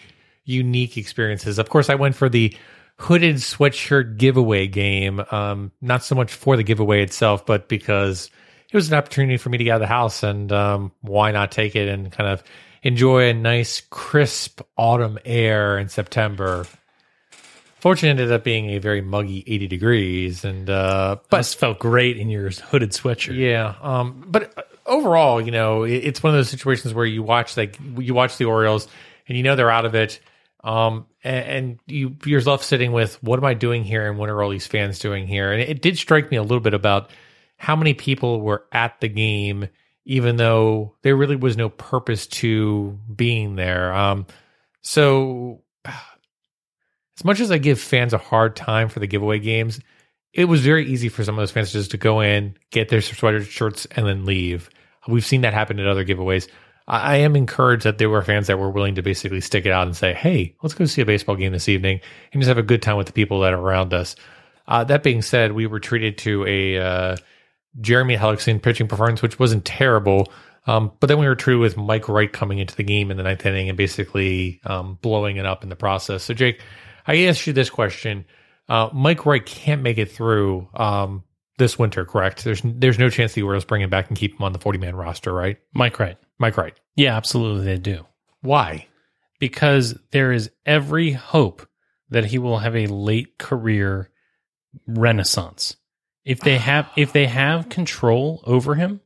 [0.51, 1.57] unique experiences.
[1.59, 2.55] Of course, I went for the
[2.97, 8.29] hooded sweatshirt giveaway game, um, not so much for the giveaway itself, but because
[8.71, 11.31] it was an opportunity for me to get out of the house and um, why
[11.31, 12.43] not take it and kind of
[12.83, 16.65] enjoy a nice, crisp autumn air in September.
[17.79, 20.45] Fortunately, it ended up being a very muggy 80 degrees.
[20.45, 23.35] And, uh, but Must felt great in your hooded sweatshirt.
[23.35, 27.23] yeah, um, but uh, overall, you know, it, it's one of those situations where you
[27.23, 28.87] watch like you watch the Orioles
[29.27, 30.19] and you know they're out of it,
[30.64, 34.30] um, and, and you you're left sitting with what am I doing here and what
[34.30, 35.51] are all these fans doing here?
[35.51, 37.09] And it, did strike me a little bit about
[37.57, 39.68] how many people were at the game,
[40.05, 43.93] even though there really was no purpose to being there.
[43.93, 44.28] Um,
[44.82, 49.80] so as much as I give fans a hard time for the giveaway games,
[50.34, 53.01] it was very easy for some of those fans just to go in, get their
[53.01, 54.70] sweater shirts, and then leave.
[55.07, 56.47] We've seen that happen at other giveaways.
[56.91, 59.71] I, I am encouraged that there were fans that were willing to basically stick it
[59.71, 62.59] out and say, "Hey, let's go see a baseball game this evening and just have
[62.59, 64.15] a good time with the people that are around us."
[64.67, 67.17] Uh, that being said, we were treated to a uh,
[67.79, 70.31] Jeremy Hellickson pitching performance, which wasn't terrible.
[70.67, 73.23] Um, but then we were treated with Mike Wright coming into the game in the
[73.23, 76.23] ninth inning and basically um, blowing it up in the process.
[76.23, 76.61] So, Jake,
[77.07, 78.25] I asked you this question.
[78.69, 81.23] Uh, Mike Wright can't make it through um,
[81.57, 82.43] this winter, correct?
[82.43, 84.77] There's there's no chance the Orioles bring him back and keep him on the 40
[84.77, 85.57] man roster, right?
[85.73, 86.17] Mike Wright.
[86.37, 86.79] Mike Wright.
[86.95, 88.05] Yeah, absolutely they do.
[88.41, 88.87] Why?
[89.39, 91.67] Because there is every hope
[92.09, 94.09] that he will have a late career
[94.87, 95.75] renaissance.
[96.25, 99.01] If they have if they have control over him,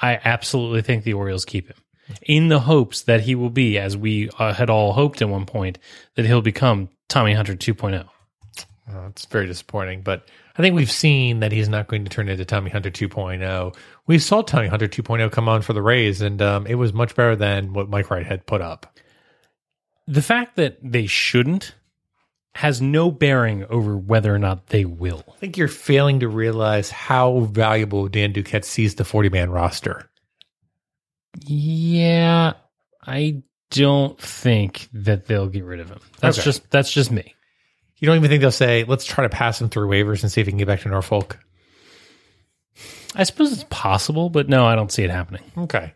[0.00, 1.76] I absolutely think the Orioles keep him.
[2.22, 5.46] in the hopes that he will be, as we uh, had all hoped at one
[5.46, 5.78] point,
[6.16, 7.56] that he'll become Tommy Hunter oh.
[7.56, 8.08] 2.0.
[8.92, 12.28] Uh, it's very disappointing, but I think we've seen that he's not going to turn
[12.28, 13.74] into Tommy Hunter 2.0.
[14.06, 17.14] We saw Tommy Hunter 2.0 come on for the Rays, and um, it was much
[17.14, 18.98] better than what Mike Wright had put up.
[20.06, 21.74] The fact that they shouldn't
[22.54, 25.24] has no bearing over whether or not they will.
[25.32, 30.10] I think you're failing to realize how valuable Dan Duquette sees the 40 man roster.
[31.46, 32.52] Yeah,
[33.06, 36.00] I don't think that they'll get rid of him.
[36.20, 36.44] That's Okay.
[36.44, 37.34] just that's just me.
[38.02, 40.40] You don't even think they'll say, let's try to pass him through waivers and see
[40.40, 41.38] if he can get back to Norfolk?
[43.14, 45.44] I suppose it's possible, but no, I don't see it happening.
[45.56, 45.94] Okay.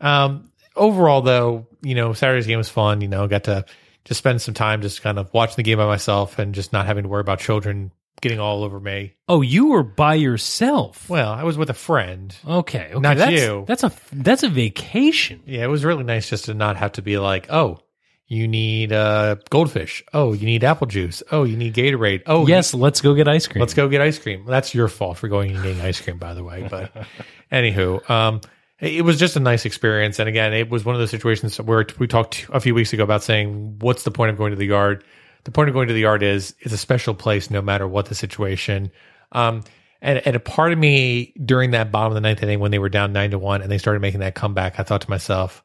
[0.00, 3.00] Um, overall, though, you know, Saturday's game was fun.
[3.00, 3.64] You know, got to
[4.04, 6.86] just spend some time just kind of watching the game by myself and just not
[6.86, 9.14] having to worry about children getting all over me.
[9.28, 11.08] Oh, you were by yourself.
[11.08, 12.32] Well, I was with a friend.
[12.46, 13.00] Okay, okay.
[13.00, 13.64] Not that's, you.
[13.66, 15.42] That's a that's a vacation.
[15.46, 17.80] Yeah, it was really nice just to not have to be like, oh,
[18.26, 20.02] you need uh, goldfish.
[20.14, 21.22] Oh, you need apple juice.
[21.30, 22.22] Oh, you need Gatorade.
[22.26, 23.60] Oh, yes, let's go get ice cream.
[23.60, 24.44] Let's go get ice cream.
[24.46, 26.66] That's your fault for going and getting ice cream, by the way.
[26.68, 26.92] But
[27.52, 28.40] anywho, um,
[28.80, 30.18] it was just a nice experience.
[30.18, 33.04] And again, it was one of those situations where we talked a few weeks ago
[33.04, 35.04] about saying, what's the point of going to the yard?
[35.44, 38.06] The point of going to the yard is it's a special place no matter what
[38.06, 38.90] the situation.
[39.32, 39.62] Um,
[40.00, 42.78] and, and a part of me during that bottom of the ninth inning when they
[42.78, 45.62] were down nine to one and they started making that comeback, I thought to myself,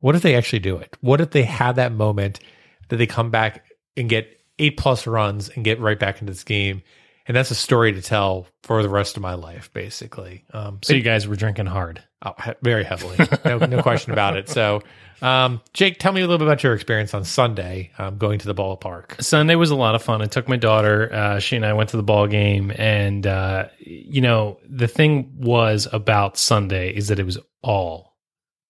[0.00, 0.96] what if they actually do it?
[1.00, 2.40] What if they have that moment
[2.88, 3.64] that they come back
[3.96, 6.82] and get eight plus runs and get right back into this game?
[7.26, 10.44] And that's a story to tell for the rest of my life, basically.
[10.52, 12.02] Um, so you guys were drinking hard.
[12.22, 13.18] Oh, very heavily.
[13.44, 14.48] No, no question about it.
[14.48, 14.82] So,
[15.22, 18.46] um, Jake, tell me a little bit about your experience on Sunday um, going to
[18.46, 19.22] the ballpark.
[19.22, 20.22] Sunday was a lot of fun.
[20.22, 21.12] I took my daughter.
[21.12, 25.32] Uh, she and I went to the ball game, and uh, you know the thing
[25.38, 28.09] was about Sunday is that it was all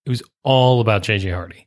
[0.04, 1.66] it was all about JJ Hardy.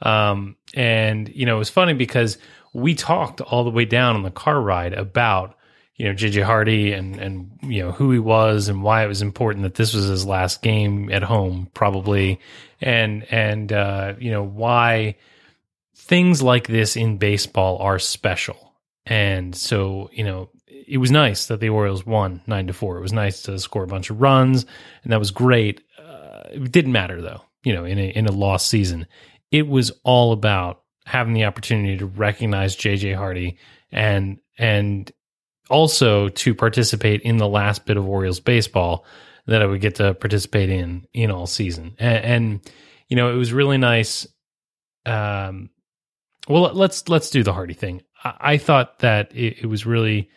[0.00, 2.38] Um, and you know it was funny because
[2.72, 5.56] we talked all the way down on the car ride about
[5.96, 9.22] you know JJ Hardy and and you know who he was and why it was
[9.22, 12.38] important that this was his last game at home probably
[12.80, 15.16] and and uh, you know why
[16.08, 18.72] things like this in baseball are special.
[19.04, 22.98] And so, you know, it was nice that the Orioles won nine to four.
[22.98, 24.64] It was nice to score a bunch of runs,
[25.02, 25.82] and that was great.
[25.98, 29.06] Uh, it didn't matter though, you know, in a in a lost season,
[29.50, 33.58] it was all about having the opportunity to recognize JJ Hardy
[33.92, 35.12] and and
[35.68, 39.04] also to participate in the last bit of Orioles baseball
[39.46, 41.94] that I would get to participate in in all season.
[41.98, 42.72] And, and
[43.08, 44.26] you know, it was really nice.
[45.04, 45.68] Um,
[46.48, 48.00] well, let's let's do the Hardy thing.
[48.24, 50.30] I, I thought that it, it was really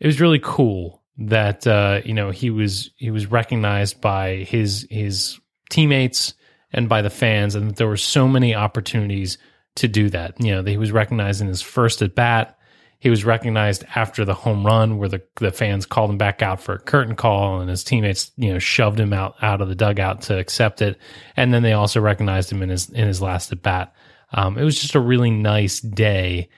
[0.00, 4.88] it was really cool that uh, you know he was he was recognized by his
[4.90, 5.38] his
[5.70, 6.34] teammates
[6.72, 9.38] and by the fans, and there were so many opportunities
[9.76, 10.40] to do that.
[10.42, 12.58] You know, he was recognized in his first at bat.
[13.00, 16.60] He was recognized after the home run, where the the fans called him back out
[16.60, 19.76] for a curtain call, and his teammates, you know, shoved him out out of the
[19.76, 20.98] dugout to accept it.
[21.36, 23.94] And then they also recognized him in his in his last at bat.
[24.32, 26.48] Um, it was just a really nice day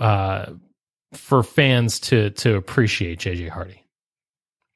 [0.00, 0.52] uh,
[1.12, 3.84] for fans to to appreciate JJ Hardy.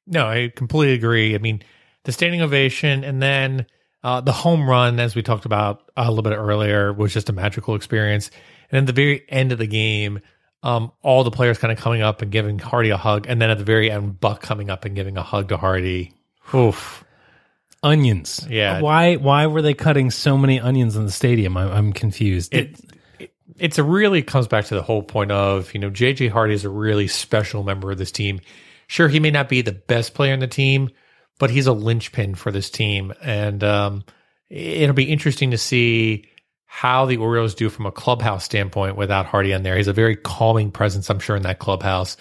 [0.06, 1.34] No, I completely agree.
[1.34, 1.62] I mean,
[2.04, 3.66] the standing ovation and then
[4.02, 7.32] uh, the home run, as we talked about a little bit earlier, was just a
[7.32, 8.30] magical experience.
[8.70, 10.20] And then the very end of the game,
[10.62, 13.50] um, all the players kind of coming up and giving Hardy a hug, and then
[13.50, 16.14] at the very end, Buck coming up and giving a hug to Hardy.
[16.54, 17.04] Oof.
[17.82, 18.82] Onions, Yeah.
[18.82, 21.56] Why why were they cutting so many onions in the stadium?
[21.56, 22.52] I'm, I'm confused.
[22.54, 22.78] it,
[23.18, 26.52] it it's a really comes back to the whole point of you know JJ Hardy
[26.52, 28.40] is a really special member of this team.
[28.86, 30.90] Sure, he may not be the best player in the team,
[31.40, 34.04] but he's a linchpin for this team, and um,
[34.48, 36.26] it'll be interesting to see
[36.66, 39.76] how the Orioles do from a clubhouse standpoint without Hardy on there.
[39.76, 42.16] He's a very calming presence, I'm sure, in that clubhouse.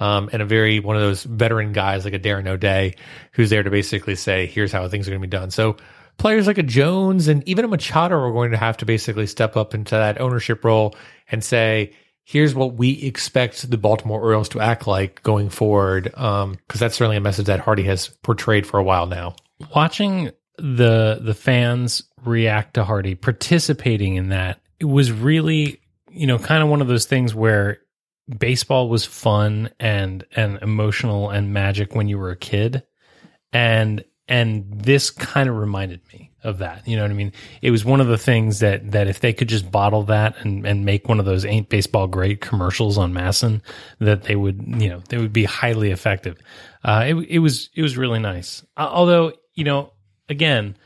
[0.00, 2.96] Um, and a very one of those veteran guys like a Darren O'Day
[3.32, 5.52] who's there to basically say, here's how things are going to be done.
[5.52, 5.76] So
[6.18, 9.56] players like a Jones and even a Machado are going to have to basically step
[9.56, 10.96] up into that ownership role
[11.30, 11.92] and say,
[12.24, 16.14] here's what we expect the Baltimore Orioles to act like going forward.
[16.16, 19.34] Um, cause that's certainly a message that Hardy has portrayed for a while now.
[19.74, 26.38] watching the the fans react to Hardy, participating in that, it was really, you know,
[26.38, 27.78] kind of one of those things where
[28.38, 32.82] baseball was fun and and emotional and magic when you were a kid.
[33.52, 36.86] And and this kind of reminded me of that.
[36.86, 37.32] You know what I mean?
[37.60, 40.66] It was one of the things that that if they could just bottle that and
[40.66, 43.60] and make one of those ain't baseball great commercials on MASN,
[44.00, 46.38] that they would, you know, they would be highly effective.
[46.84, 48.64] Uh, it it was it was really nice.
[48.76, 49.92] Uh, although, you know,
[50.28, 50.76] again,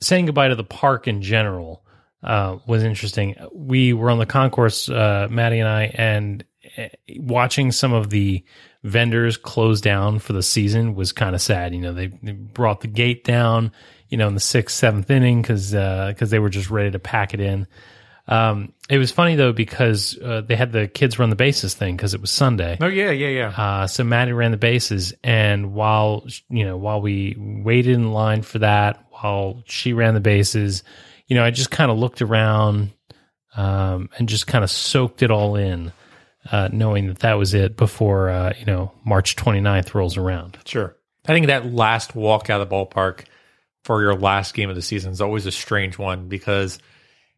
[0.00, 1.84] saying goodbye to the park in general
[2.22, 3.36] uh, was interesting.
[3.52, 6.44] We were on the concourse, uh, Maddie and I, and
[6.76, 8.44] uh, watching some of the
[8.88, 11.74] vendors close down for the season was kind of sad.
[11.74, 13.72] You know, they, they brought the gate down,
[14.08, 17.34] you know, in the sixth, seventh inning because because they were just ready to pack
[17.34, 17.66] it in.
[18.28, 21.96] Um, it was funny though because uh, they had the kids run the bases thing
[21.96, 22.76] because it was Sunday.
[22.80, 23.48] Oh yeah, yeah, yeah.
[23.56, 28.42] Uh, so Maddie ran the bases, and while you know, while we waited in line
[28.42, 30.82] for that, while she ran the bases,
[31.26, 32.92] you know, I just kind of looked around
[33.56, 35.90] um, and just kind of soaked it all in,
[36.50, 40.58] uh, knowing that that was it before uh, you know March 29th rolls around.
[40.64, 40.96] Sure.
[41.26, 43.24] I think that last walk out of the ballpark
[43.84, 46.78] for your last game of the season is always a strange one because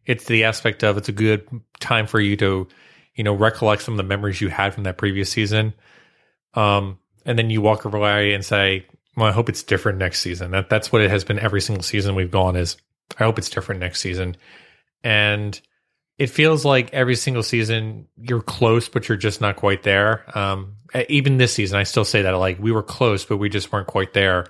[0.05, 1.47] it's the aspect of it's a good
[1.79, 2.67] time for you to,
[3.15, 5.73] you know, recollect some of the memories you had from that previous season.
[6.53, 8.85] Um, and then you walk away and say,
[9.15, 10.51] well, I hope it's different next season.
[10.51, 12.77] That that's what it has been every single season we've gone is
[13.19, 14.37] I hope it's different next season.
[15.03, 15.59] And
[16.17, 20.25] it feels like every single season you're close, but you're just not quite there.
[20.37, 20.75] Um,
[21.09, 23.87] even this season, I still say that like we were close, but we just weren't
[23.87, 24.47] quite there.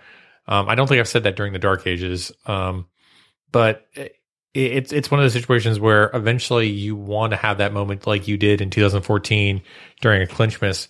[0.48, 2.32] Um, I don't think I've said that during the dark ages.
[2.46, 2.88] Um,
[3.52, 4.18] but it,
[4.54, 8.28] it's it's one of those situations where eventually you want to have that moment like
[8.28, 9.62] you did in 2014
[10.02, 10.88] during a clinch miss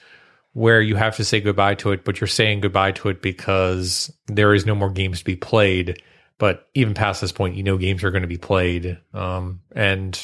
[0.53, 4.11] where you have to say goodbye to it, but you're saying goodbye to it because
[4.27, 6.01] there is no more games to be played.
[6.37, 10.19] But even past this point, you know games are going to be played, um, and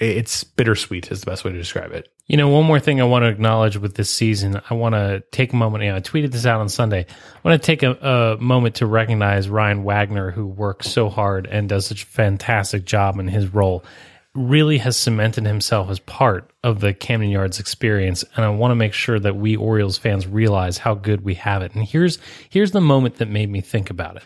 [0.00, 2.08] it's bittersweet is the best way to describe it.
[2.26, 5.22] You know, one more thing I want to acknowledge with this season, I want to
[5.30, 5.84] take a moment.
[5.84, 7.04] You know, I tweeted this out on Sunday.
[7.08, 11.46] I want to take a, a moment to recognize Ryan Wagner, who works so hard
[11.46, 13.84] and does such a fantastic job in his role.
[14.32, 18.76] Really has cemented himself as part of the Camden Yards experience, and I want to
[18.76, 21.74] make sure that we Orioles fans realize how good we have it.
[21.74, 24.22] And here's here's the moment that made me think about it.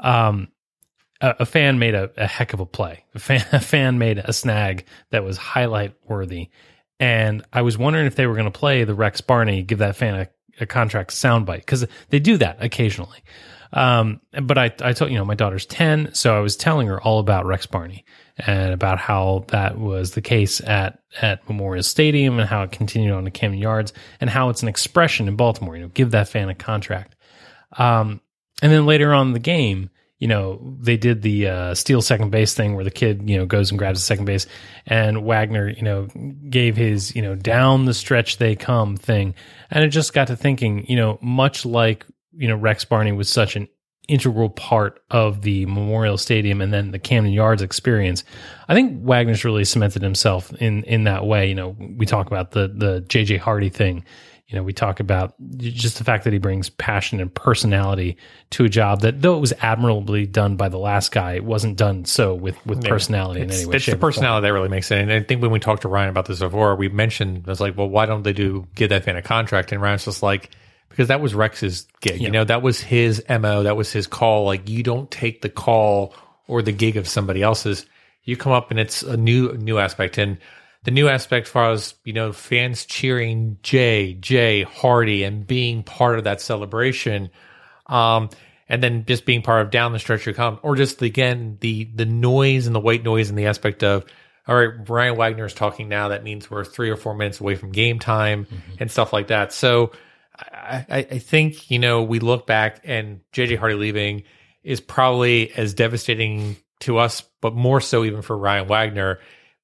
[0.00, 0.48] Um,
[1.22, 3.04] a, a fan made a, a heck of a play.
[3.14, 6.50] A fan, a fan made a snag that was highlight worthy.
[7.00, 9.96] And I was wondering if they were going to play the Rex Barney, give that
[9.96, 10.28] fan a,
[10.60, 13.22] a contract soundbite because they do that occasionally.
[13.72, 16.14] Um, but I, I told, you know, my daughter's 10.
[16.14, 18.04] So I was telling her all about Rex Barney
[18.38, 23.14] and about how that was the case at, at Memorial Stadium and how it continued
[23.14, 26.28] on to Camden Yards and how it's an expression in Baltimore, you know, give that
[26.28, 27.16] fan a contract.
[27.78, 28.20] Um,
[28.60, 29.90] and then later on the game,
[30.22, 33.44] you know, they did the uh, steal second base thing where the kid, you know,
[33.44, 34.46] goes and grabs the second base,
[34.86, 36.06] and Wagner, you know,
[36.48, 39.34] gave his, you know, down the stretch they come thing,
[39.68, 42.06] and it just got to thinking, you know, much like
[42.36, 43.66] you know Rex Barney was such an
[44.06, 48.22] integral part of the Memorial Stadium and then the Camden Yards experience.
[48.68, 51.48] I think Wagner's really cemented himself in in that way.
[51.48, 54.04] You know, we talk about the the JJ Hardy thing.
[54.52, 58.18] You know, we talk about just the fact that he brings passion and personality
[58.50, 61.78] to a job that, though it was admirably done by the last guy, it wasn't
[61.78, 63.76] done so with with personality in It's, any way.
[63.76, 64.98] it's the personality that really makes it.
[64.98, 67.60] And I think when we talked to Ryan about this before, we mentioned, I was
[67.60, 69.72] like, well, why don't they do give that fan a contract?
[69.72, 70.50] And Ryan's just like,
[70.90, 72.20] because that was Rex's gig.
[72.20, 73.62] You know, that was his MO.
[73.62, 74.44] That was his call.
[74.44, 76.14] Like, you don't take the call
[76.46, 77.86] or the gig of somebody else's.
[78.24, 80.18] You come up and it's a new, new aspect.
[80.18, 80.36] And
[80.84, 86.18] the new aspect for us, you know, fans cheering Jay, Jay, Hardy and being part
[86.18, 87.30] of that celebration.
[87.86, 88.30] Um,
[88.68, 91.84] and then just being part of down the stretch you come, or just again the
[91.94, 94.04] the noise and the white noise and the aspect of
[94.48, 96.08] all right, Brian Wagner is talking now.
[96.08, 98.46] That means we're three or four minutes away from game time
[98.80, 99.52] and stuff like that.
[99.52, 99.92] So
[100.36, 104.24] I, I, I think you know we look back and JJ Hardy leaving
[104.64, 109.20] is probably as devastating to us, but more so even for Ryan Wagner.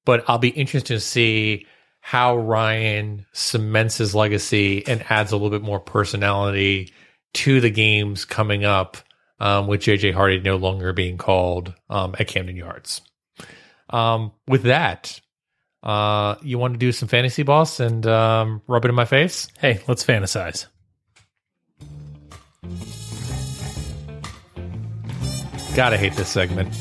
[0.09, 1.67] But I'll be interested to see
[2.01, 6.91] how Ryan cements his legacy and adds a little bit more personality
[7.35, 8.97] to the games coming up
[9.39, 13.01] um, with JJ Hardy no longer being called um, at Camden Yards.
[13.91, 15.21] Um, with that,
[15.83, 19.47] uh, you want to do some fantasy boss and um, rub it in my face?
[19.59, 20.65] Hey, let's fantasize.
[25.75, 26.75] Gotta hate this segment.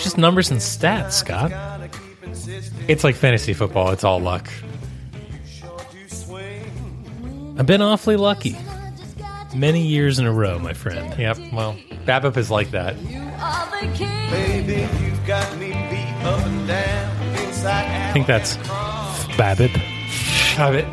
[0.00, 1.52] It's just numbers and stats, Scott.
[2.88, 3.90] It's like fantasy football.
[3.90, 4.48] It's all luck.
[7.58, 8.56] I've been awfully lucky.
[9.54, 11.14] Many years in a row, my friend.
[11.18, 11.52] Yep.
[11.52, 11.76] Well,
[12.06, 12.96] BABIP is like that.
[14.30, 18.56] Baby, you got me beat up and down, inside I think that's
[19.36, 19.72] Babbitt,
[20.56, 20.86] BABIP.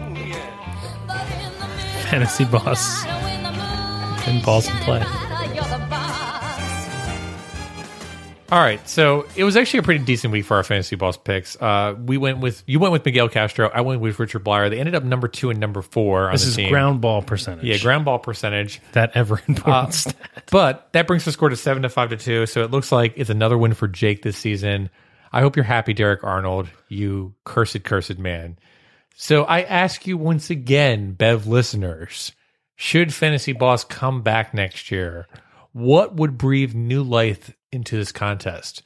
[2.09, 3.05] fantasy boss,
[4.27, 5.01] and balls in play.
[8.49, 11.57] All right, so it was actually a pretty decent week for our fantasy boss picks.
[11.61, 13.69] Uh, we went with you went with Miguel Castro.
[13.73, 14.69] I went with Richard Bleier.
[14.69, 16.69] They ended up number two and number four on This the is team.
[16.69, 17.65] ground ball percentage.
[17.65, 18.79] yeah, ground ball percentage.
[18.93, 20.15] that ever important Uh, stat.
[20.49, 22.45] But that brings the score to seven to five to two.
[22.45, 24.91] So it looks like it's another win for Jake this season.
[25.33, 28.57] I hope you're happy, Derek Arnold, you cursed, cursed man.
[29.17, 32.31] So I ask you once again, Bev listeners,
[32.77, 35.27] should Fantasy Boss come back next year?
[35.73, 38.83] What would breathe new life into this contest?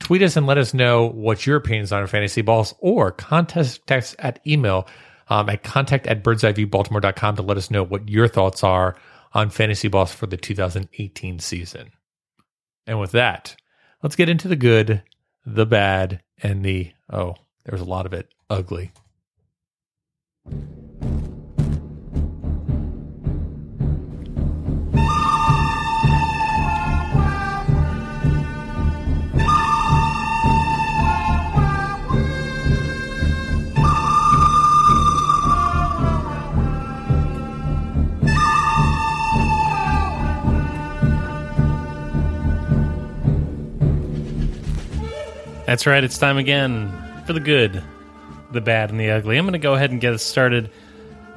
[0.00, 4.16] Tweet us and let us know what your opinions on Fantasy Balls or contest text
[4.18, 4.86] at email
[5.28, 8.96] um, at contact at birdseyeviewbaltimore.com to let us know what your thoughts are
[9.32, 11.90] on Fantasy balls for the 2018 season.
[12.86, 13.56] And with that,
[14.02, 15.02] let's get into the good,
[15.44, 18.92] the bad, and the, oh, there's a lot of it, ugly.
[45.66, 46.04] That's right.
[46.04, 46.92] It's time again
[47.26, 47.82] for the good,
[48.52, 49.38] the bad, and the ugly.
[49.38, 50.70] I'm going to go ahead and get us started.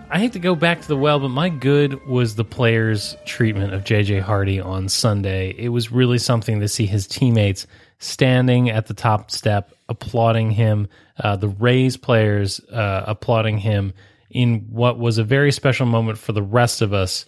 [0.09, 3.73] I hate to go back to the well, but my good was the players' treatment
[3.73, 5.55] of JJ Hardy on Sunday.
[5.57, 7.67] It was really something to see his teammates
[7.99, 10.89] standing at the top step, applauding him,
[11.23, 13.93] uh, the Rays players uh, applauding him
[14.29, 17.25] in what was a very special moment for the rest of us.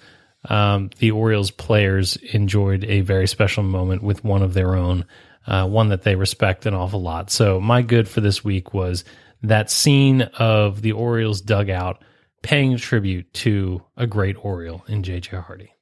[0.50, 5.06] Um, the Orioles players enjoyed a very special moment with one of their own,
[5.50, 7.32] uh, one that they respect an awful lot.
[7.32, 9.04] So, my good for this week was
[9.42, 12.04] that scene of the Orioles dugout
[12.44, 15.74] paying tribute to a great Oriole in JJ Hardy.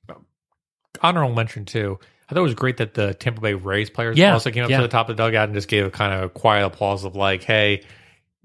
[1.01, 1.99] Honorable mention, too.
[2.30, 4.70] I thought it was great that the Tampa Bay Rays players Yeah, also came up
[4.70, 4.78] yeah.
[4.78, 7.15] to the top of the dugout and just gave a kind of quiet applause of
[7.15, 7.84] like, hey,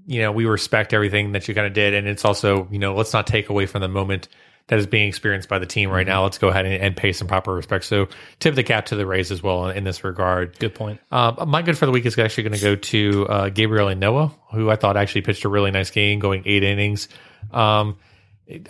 [0.06, 1.94] you know, we respect everything that you kind of did.
[1.94, 4.28] And it's also, you know, let's not take away from the moment
[4.68, 6.22] that is being experienced by the team right now.
[6.22, 7.84] Let's go ahead and, and pay some proper respect.
[7.84, 8.08] So
[8.38, 10.58] tip the cap to the Rays as well in, in this regard.
[10.58, 11.00] Good point.
[11.10, 14.32] Um, my good for the week is actually going to go to uh, Gabriel Noah,
[14.52, 17.08] who I thought actually pitched a really nice game, going eight innings.
[17.50, 17.96] Um,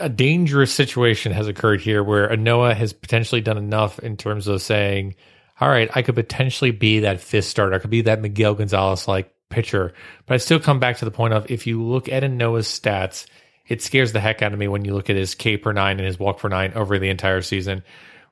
[0.00, 4.62] a dangerous situation has occurred here where Noah has potentially done enough in terms of
[4.62, 5.14] saying,
[5.60, 7.74] "All right, I could potentially be that fifth starter.
[7.74, 9.92] I could be that Miguel Gonzalez like pitcher."
[10.26, 13.26] But I still come back to the point of if you look at Noah's stats,
[13.72, 15.98] it scares the heck out of me when you look at his K per nine
[15.98, 17.82] and his walk per nine over the entire season.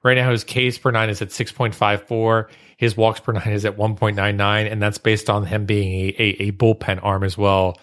[0.02, 2.50] Right now, his Ks per nine is at 6.54.
[2.76, 4.70] His walks per nine is at 1.99.
[4.70, 7.80] And that's based on him being a, a, a bullpen arm as well.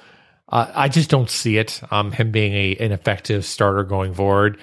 [0.47, 4.59] Uh, I just don't see it, um, him being a, an effective starter going forward.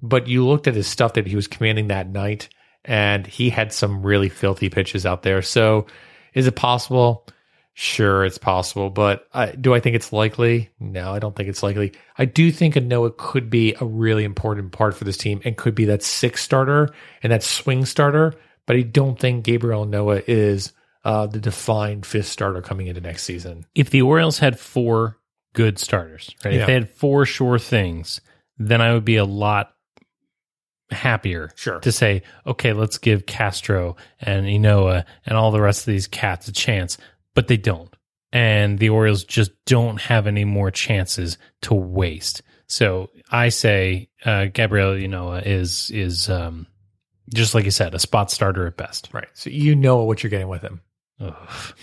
[0.00, 2.48] But you looked at his stuff that he was commanding that night,
[2.82, 5.42] and he had some really filthy pitches out there.
[5.42, 5.86] So
[6.32, 7.26] is it possible?
[7.80, 10.68] Sure, it's possible, but uh, do I think it's likely?
[10.80, 11.92] No, I don't think it's likely.
[12.16, 15.56] I do think a Noah could be a really important part for this team and
[15.56, 16.88] could be that six starter
[17.22, 18.34] and that swing starter,
[18.66, 20.72] but I don't think Gabriel Noah is
[21.04, 23.64] uh, the defined fifth starter coming into next season.
[23.76, 25.16] If the Orioles had four
[25.52, 26.54] good starters, right?
[26.54, 26.60] Yeah.
[26.62, 28.20] If they had four sure things,
[28.58, 29.72] then I would be a lot
[30.90, 31.78] happier Sure.
[31.78, 36.48] to say, okay, let's give Castro and Ynoa and all the rest of these cats
[36.48, 36.98] a chance.
[37.38, 37.94] But they don't.
[38.32, 42.42] And the Orioles just don't have any more chances to waste.
[42.66, 46.66] So I say uh, Gabriel Ynoa is is um,
[47.32, 49.10] just like you said, a spot starter at best.
[49.12, 49.28] Right.
[49.34, 50.80] So you know what you're getting with him.
[51.20, 51.74] Ugh.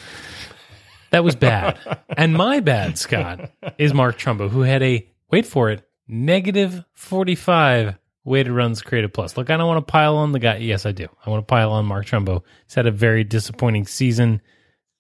[1.12, 1.80] That was bad.
[2.18, 7.96] and my bad, Scott, is Mark Trumbo, who had a, wait for it, negative 45
[8.26, 9.38] weighted runs created plus.
[9.38, 10.58] Look, I don't want to pile on the guy.
[10.58, 11.08] Yes, I do.
[11.26, 12.42] I want to pile on Mark Trumbo.
[12.68, 14.42] He's had a very disappointing season.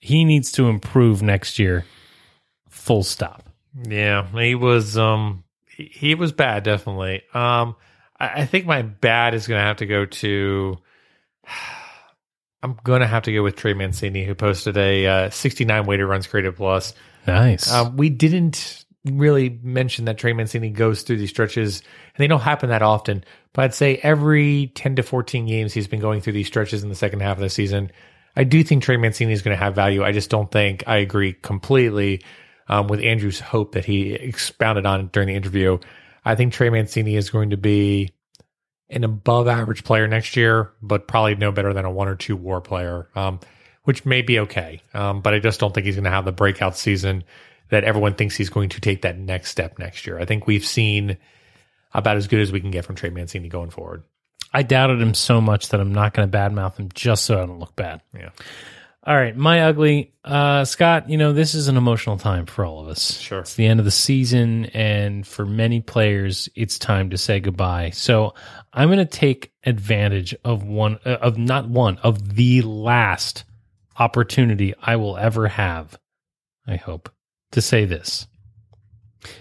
[0.06, 1.84] He needs to improve next year.
[2.70, 3.42] Full stop.
[3.90, 7.24] Yeah, he was um he, he was bad definitely.
[7.34, 7.76] Um
[8.20, 10.78] I, I think my bad is gonna have to go to
[12.62, 16.28] I'm gonna have to go with Trey Mancini, who posted a uh, 69 weighted runs
[16.28, 16.94] created plus.
[17.26, 17.72] Nice.
[17.72, 22.42] Um, we didn't really mention that Trey Mancini goes through these stretches, and they don't
[22.42, 23.24] happen that often.
[23.54, 26.90] But I'd say every 10 to 14 games he's been going through these stretches in
[26.90, 27.92] the second half of the season.
[28.36, 30.04] I do think Trey Mancini is going to have value.
[30.04, 32.22] I just don't think I agree completely
[32.68, 35.78] um, with Andrew's hope that he expounded on during the interview.
[36.24, 38.12] I think Trey Mancini is going to be
[38.90, 42.36] an above average player next year, but probably no better than a one or two
[42.36, 43.40] war player, um,
[43.84, 44.82] which may be okay.
[44.94, 47.24] Um, but I just don't think he's going to have the breakout season
[47.70, 50.20] that everyone thinks he's going to take that next step next year.
[50.20, 51.18] I think we've seen
[51.94, 54.04] about as good as we can get from Trey Mancini going forward.
[54.56, 57.46] I doubted him so much that I'm not going to badmouth him just so I
[57.46, 58.02] don't look bad.
[58.18, 58.30] Yeah.
[59.04, 60.14] All right, my ugly.
[60.24, 63.20] Uh, Scott, you know, this is an emotional time for all of us.
[63.20, 63.40] Sure.
[63.42, 67.90] It's the end of the season, and for many players, it's time to say goodbye.
[67.90, 68.34] So
[68.72, 73.44] I'm going to take advantage of one, uh, of not one, of the last
[74.00, 76.00] opportunity I will ever have,
[76.66, 77.10] I hope,
[77.52, 78.26] to say this.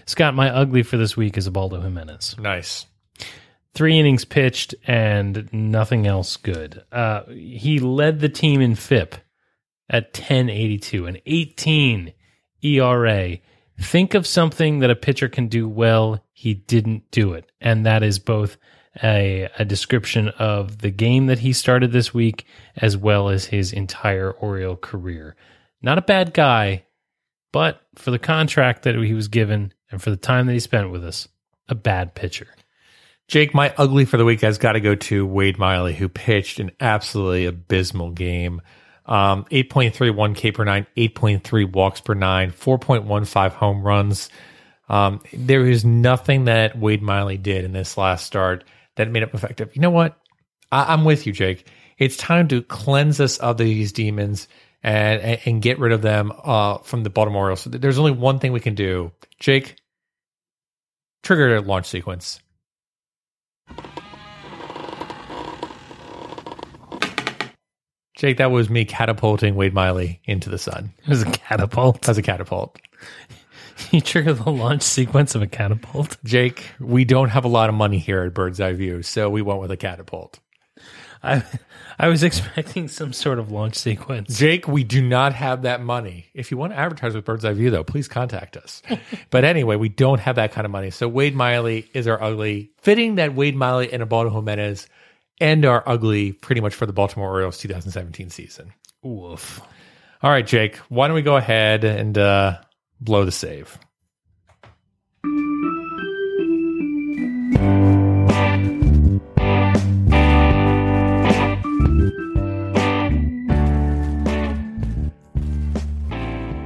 [0.07, 2.35] Scott, my ugly for this week is Ubaldo Jimenez.
[2.37, 2.85] Nice.
[3.75, 6.81] Three innings pitched and nothing else good.
[6.91, 9.15] Uh, he led the team in FIP
[9.89, 12.13] at 1082, an 18
[12.63, 13.37] ERA.
[13.79, 16.23] Think of something that a pitcher can do well.
[16.31, 17.51] He didn't do it.
[17.59, 18.57] And that is both
[19.03, 22.45] a, a description of the game that he started this week
[22.77, 25.35] as well as his entire Oriole career.
[25.81, 26.85] Not a bad guy,
[27.51, 30.91] but for the contract that he was given and for the time that he spent
[30.91, 31.27] with us,
[31.67, 32.47] a bad pitcher.
[33.27, 36.59] Jake, my ugly for the week has got to go to Wade Miley, who pitched
[36.59, 38.61] an absolutely abysmal game.
[39.07, 44.29] Um, 8.31 K per nine, 8.3 walks per nine, 4.15 home runs.
[44.89, 48.63] Um, there is nothing that Wade Miley did in this last start
[48.95, 49.75] that made him effective.
[49.75, 50.17] You know what?
[50.71, 51.67] I, I'm with you, Jake.
[51.97, 54.47] It's time to cleanse us of these demons
[54.83, 57.55] and and, and get rid of them uh, from the Baltimore.
[57.55, 59.11] So there's only one thing we can do.
[59.39, 59.77] Jake,
[61.23, 62.39] trigger launch sequence.
[68.15, 70.93] Jake, that was me catapulting Wade Miley into the sun.
[71.03, 72.07] It was a catapult.
[72.07, 72.77] As a catapult.
[73.91, 76.15] You trigger the launch sequence of a catapult.
[76.23, 79.41] Jake, we don't have a lot of money here at Bird's Eye View, so we
[79.41, 80.39] went with a catapult.
[81.21, 81.43] I
[81.97, 84.37] I was expecting some sort of launch sequence.
[84.37, 86.27] Jake, we do not have that money.
[86.33, 88.81] If you want to advertise with Bird's Eye View, though, please contact us.
[89.29, 90.91] but anyway, we don't have that kind of money.
[90.91, 92.71] So Wade Miley is our ugly.
[92.81, 94.87] Fitting that Wade Miley and Ubaldo Jimenez
[95.39, 98.73] end our ugly pretty much for the Baltimore Orioles 2017 season.
[99.01, 99.61] Woof.
[100.21, 102.59] All right, Jake, why don't we go ahead and uh,
[102.99, 103.77] blow the save?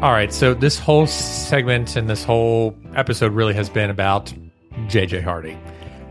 [0.01, 4.34] All right, so this whole segment and this whole episode really has been about
[4.88, 5.57] JJ Hardy.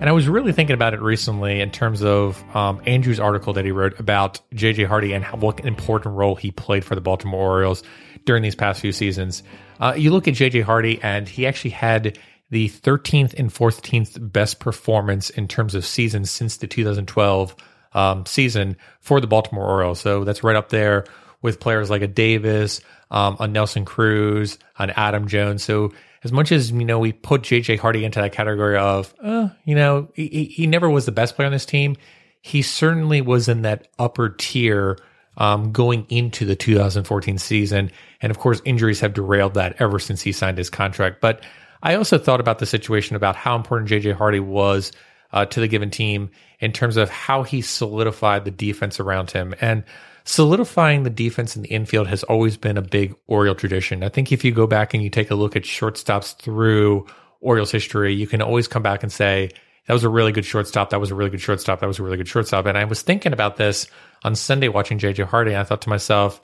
[0.01, 3.64] And I was really thinking about it recently in terms of um, Andrew's article that
[3.64, 7.01] he wrote about JJ Hardy and how, what an important role he played for the
[7.01, 7.82] Baltimore Orioles
[8.24, 9.42] during these past few seasons.
[9.80, 12.16] Uh, you look at JJ Hardy, and he actually had
[12.51, 17.57] the 13th and 14th best performance in terms of seasons since the 2012
[17.92, 19.99] um, season for the Baltimore Orioles.
[19.99, 21.07] So that's right up there
[21.42, 22.80] with players like a Davis,
[23.11, 25.64] um, a Nelson Cruz, an Adam Jones.
[25.64, 25.92] So
[26.28, 29.74] as much as you know, we put JJ Hardy into that category of, uh, you
[29.74, 31.96] know, he, he never was the best player on this team.
[32.42, 34.98] He certainly was in that upper tier
[35.38, 40.20] um, going into the 2014 season, and of course, injuries have derailed that ever since
[40.20, 41.22] he signed his contract.
[41.22, 41.42] But
[41.82, 44.92] I also thought about the situation about how important JJ Hardy was
[45.32, 49.54] uh, to the given team in terms of how he solidified the defense around him.
[49.62, 49.82] And
[50.28, 54.04] solidifying the defense in the infield has always been a big Oriole tradition.
[54.04, 57.06] I think if you go back and you take a look at shortstops through
[57.40, 59.50] Orioles history, you can always come back and say,
[59.86, 60.90] that was a really good shortstop.
[60.90, 61.80] That was a really good shortstop.
[61.80, 62.66] That was a really good shortstop.
[62.66, 63.86] And I was thinking about this
[64.22, 65.56] on Sunday watching JJ Hardy.
[65.56, 66.42] I thought to myself,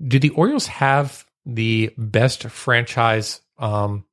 [0.00, 4.04] do the Orioles have the best franchise um,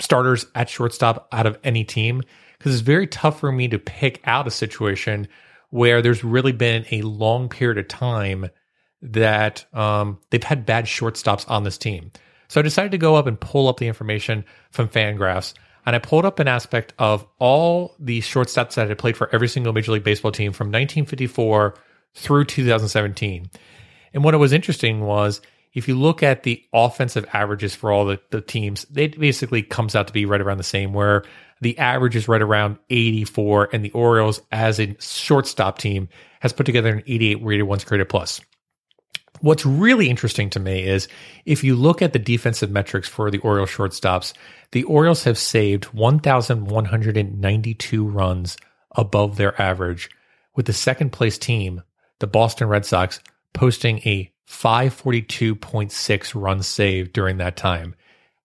[0.00, 2.22] starters at shortstop out of any team?
[2.58, 5.28] Because it's very tough for me to pick out a situation
[5.70, 8.48] where there's really been a long period of time
[9.02, 12.10] that um, they've had bad shortstops on this team.
[12.48, 15.52] So I decided to go up and pull up the information from Fangraphs,
[15.84, 19.48] and I pulled up an aspect of all the shortstops that had played for every
[19.48, 21.74] single Major League Baseball team from 1954
[22.14, 23.50] through 2017.
[24.14, 25.40] And what was interesting was
[25.74, 29.94] if you look at the offensive averages for all the, the teams, it basically comes
[29.94, 31.24] out to be right around the same, where
[31.60, 36.08] the average is right around 84, and the Orioles, as a shortstop team,
[36.40, 38.40] has put together an 88 weighted runs created plus.
[39.40, 41.08] What's really interesting to me is
[41.44, 44.32] if you look at the defensive metrics for the Orioles shortstops,
[44.72, 48.56] the Orioles have saved 1,192 runs
[48.92, 50.10] above their average,
[50.56, 51.82] with the second place team,
[52.18, 53.20] the Boston Red Sox,
[53.52, 57.94] posting a 542.6 runs saved during that time.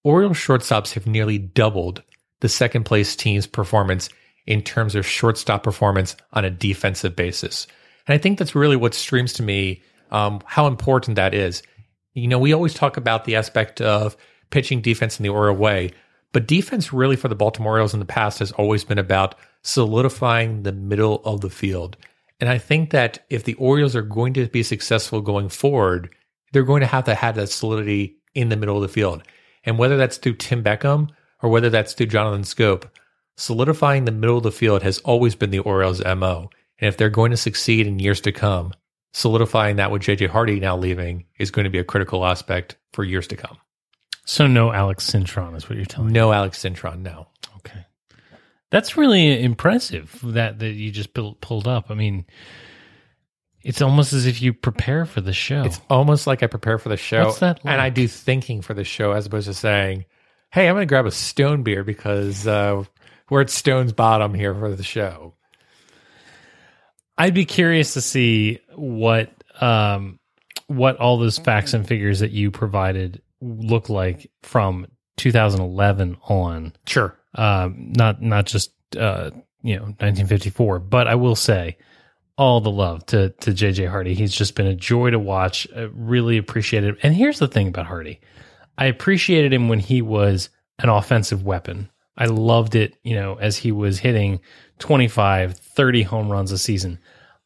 [0.04, 2.04] Orioles shortstops have nearly doubled
[2.42, 4.10] the second place team's performance
[4.46, 7.68] in terms of shortstop performance on a defensive basis.
[8.06, 9.82] And I think that's really what streams to me
[10.12, 11.64] um, how important that is.
[12.14, 14.18] You know, we always talk about the aspect of
[14.50, 15.92] pitching defense in the Oriole way,
[16.34, 20.64] but defense really for the Baltimore Orioles in the past has always been about solidifying
[20.64, 21.96] the middle of the field.
[22.40, 26.10] And I think that if the Orioles are going to be successful going forward,
[26.52, 29.24] they're going to have to have that solidity in the middle of the field.
[29.64, 31.10] And whether that's through Tim Beckham
[31.42, 32.90] or whether that's through Jonathan Schoop,
[33.38, 36.50] solidifying the middle of the field has always been the Orioles' MO.
[36.80, 38.74] And if they're going to succeed in years to come,
[39.14, 43.04] solidifying that with JJ Hardy now leaving is going to be a critical aspect for
[43.04, 43.58] years to come.
[44.26, 46.14] So no Alex Cintron is what you're telling me.
[46.14, 47.28] No Alex Cintron, no.
[47.58, 47.86] Okay.
[48.74, 51.92] That's really impressive that, that you just pull, pulled up.
[51.92, 52.26] I mean,
[53.62, 55.62] it's almost as if you prepare for the show.
[55.62, 57.26] It's almost like I prepare for the show.
[57.26, 60.06] What's that And I do thinking for the show as opposed to saying,
[60.52, 62.84] hey, I'm going to grab a stone beer because uh,
[63.30, 65.36] we're at Stone's Bottom here for the show.
[67.16, 70.20] I'd be curious to see what um,
[70.66, 76.74] what all those facts and figures that you provided look like from 2011 on.
[76.88, 77.16] Sure.
[77.36, 79.32] Um, not not just uh,
[79.62, 81.78] you know 1954, but I will say
[82.38, 84.14] all the love to to JJ Hardy.
[84.14, 85.68] He's just been a joy to watch.
[85.76, 86.98] I really appreciate it.
[87.04, 88.20] And here's the thing about Hardy,
[88.78, 91.90] I appreciated him when he was an offensive weapon.
[92.18, 94.40] I loved it, you know, as he was hitting
[94.80, 97.00] 25, 30 home runs a season.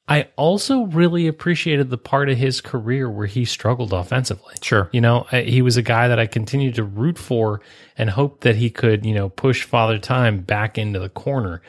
[0.10, 4.56] I also really appreciated the part of his career where he struggled offensively.
[4.62, 4.90] Sure.
[4.94, 7.60] You know, he was a guy that I continued to root for
[7.98, 11.62] and hope that he could, you know, push Father Time back into the corner.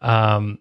[0.00, 0.58] Um,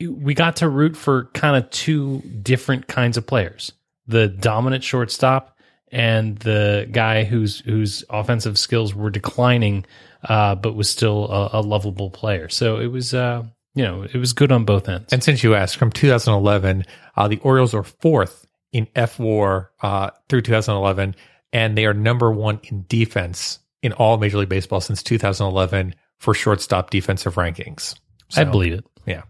[0.00, 3.72] we got to root for kind of two different kinds of players:
[4.06, 5.56] the dominant shortstop
[5.90, 9.84] and the guy whose whose offensive skills were declining,
[10.28, 12.48] uh, but was still a, a lovable player.
[12.48, 13.44] So it was, uh,
[13.74, 15.12] you know, it was good on both ends.
[15.12, 16.84] And since you asked, from 2011,
[17.16, 21.14] uh, the Orioles are fourth in F WAR uh, through 2011,
[21.52, 26.34] and they are number one in defense in all Major League Baseball since 2011 for
[26.34, 27.98] shortstop defensive rankings.
[28.36, 28.86] I believe it.
[29.06, 29.22] Yeah.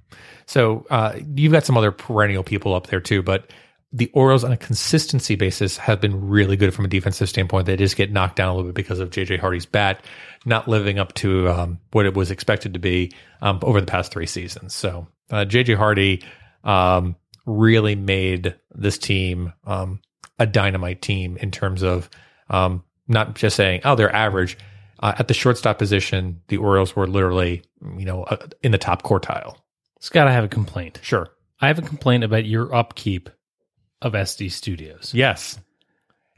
[0.47, 3.51] So uh, you've got some other perennial people up there too, but
[3.93, 7.67] the Orioles on a consistency basis have been really good from a defensive standpoint.
[7.67, 10.05] They just get knocked down a little bit because of JJ Hardy's bat
[10.45, 14.13] not living up to um, what it was expected to be um, over the past
[14.13, 14.75] three seasons.
[14.75, 16.23] So uh, JJ Hardy
[16.65, 17.17] um,
[17.47, 20.01] really made this team um,
[20.39, 22.11] a dynamite team in terms of
[22.51, 24.59] um, not just saying, oh, they're average.
[25.01, 27.63] Uh, at the shortstop position, the Orioles were literally,
[27.99, 29.57] you know, uh, in the top quartile.
[30.01, 31.01] Scott, I have a complaint.
[31.03, 31.29] Sure.
[31.61, 33.31] I have a complaint about your upkeep
[34.01, 35.13] of SD Studios.
[35.15, 35.59] Yes.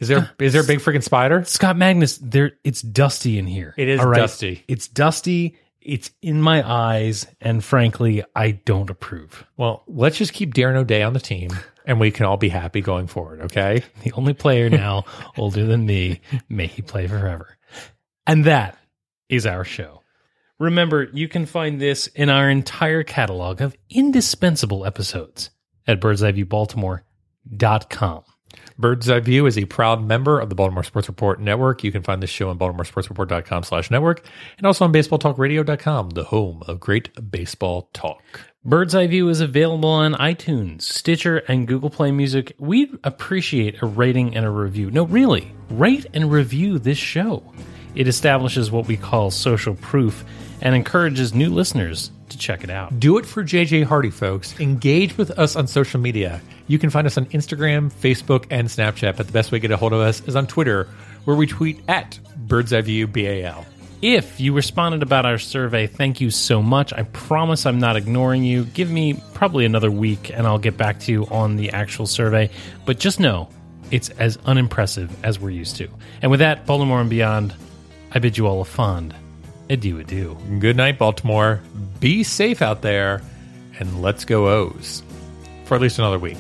[0.05, 1.43] Is there is there a big freaking spider?
[1.45, 3.73] Scott Magnus, there it's dusty in here.
[3.79, 4.19] It is All right?
[4.19, 4.63] dusty.
[4.69, 5.57] It's dusty.
[5.81, 9.47] It's in my eyes, and frankly, I don't approve.
[9.57, 11.51] Well, let's just keep Darren O'Day on the team,
[11.87, 13.41] and we can all be happy going forward.
[13.43, 13.83] Okay.
[14.03, 15.05] The only player now
[15.39, 17.57] older than me, may he play forever.
[18.27, 18.77] And that
[19.31, 20.03] is our show.
[20.59, 25.49] Remember, you can find this in our entire catalog of indispensable episodes
[25.87, 28.25] at birdseyeviewbaltimore.com.
[28.79, 31.85] Bird's Eye View is a proud member of the Baltimore Sports Report Network.
[31.85, 34.27] You can find this show on baltimoresportsreport.com slash network
[34.59, 38.23] and also on baseballtalkradio.com, the home of great baseball talk.
[38.65, 42.55] Bird's Eye View is available on iTunes, Stitcher, and Google Play Music.
[42.59, 44.91] We'd appreciate a rating and a review.
[44.91, 47.43] No, really, rate and review this show.
[47.95, 50.25] It establishes what we call social proof
[50.63, 52.99] and encourages new listeners to check it out.
[52.99, 54.59] Do it for JJ Hardy, folks.
[54.61, 56.41] Engage with us on social media.
[56.67, 59.71] You can find us on Instagram, Facebook, and Snapchat, but the best way to get
[59.71, 60.89] a hold of us is on Twitter,
[61.25, 63.65] where we tweet at Bird's Eye View BAL.
[64.03, 66.93] If you responded about our survey, thank you so much.
[66.93, 68.65] I promise I'm not ignoring you.
[68.65, 72.51] Give me probably another week and I'll get back to you on the actual survey.
[72.85, 73.49] But just know
[73.91, 75.89] it's as unimpressive as we're used to.
[76.21, 77.55] And with that, Baltimore and beyond,
[78.13, 79.15] I bid you all a fond
[79.71, 80.37] adieu adieu.
[80.59, 81.61] Good night, Baltimore.
[82.01, 83.23] Be safe out there,
[83.79, 85.03] and let's go O's
[85.65, 86.39] for at least another week.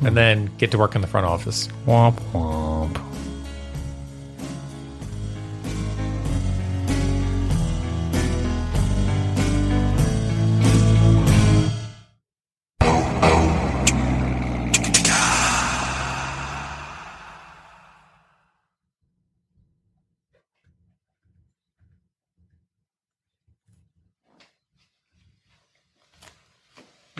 [0.00, 0.14] And hmm.
[0.14, 1.68] then get to work in the front office.
[1.86, 3.09] Womp womp.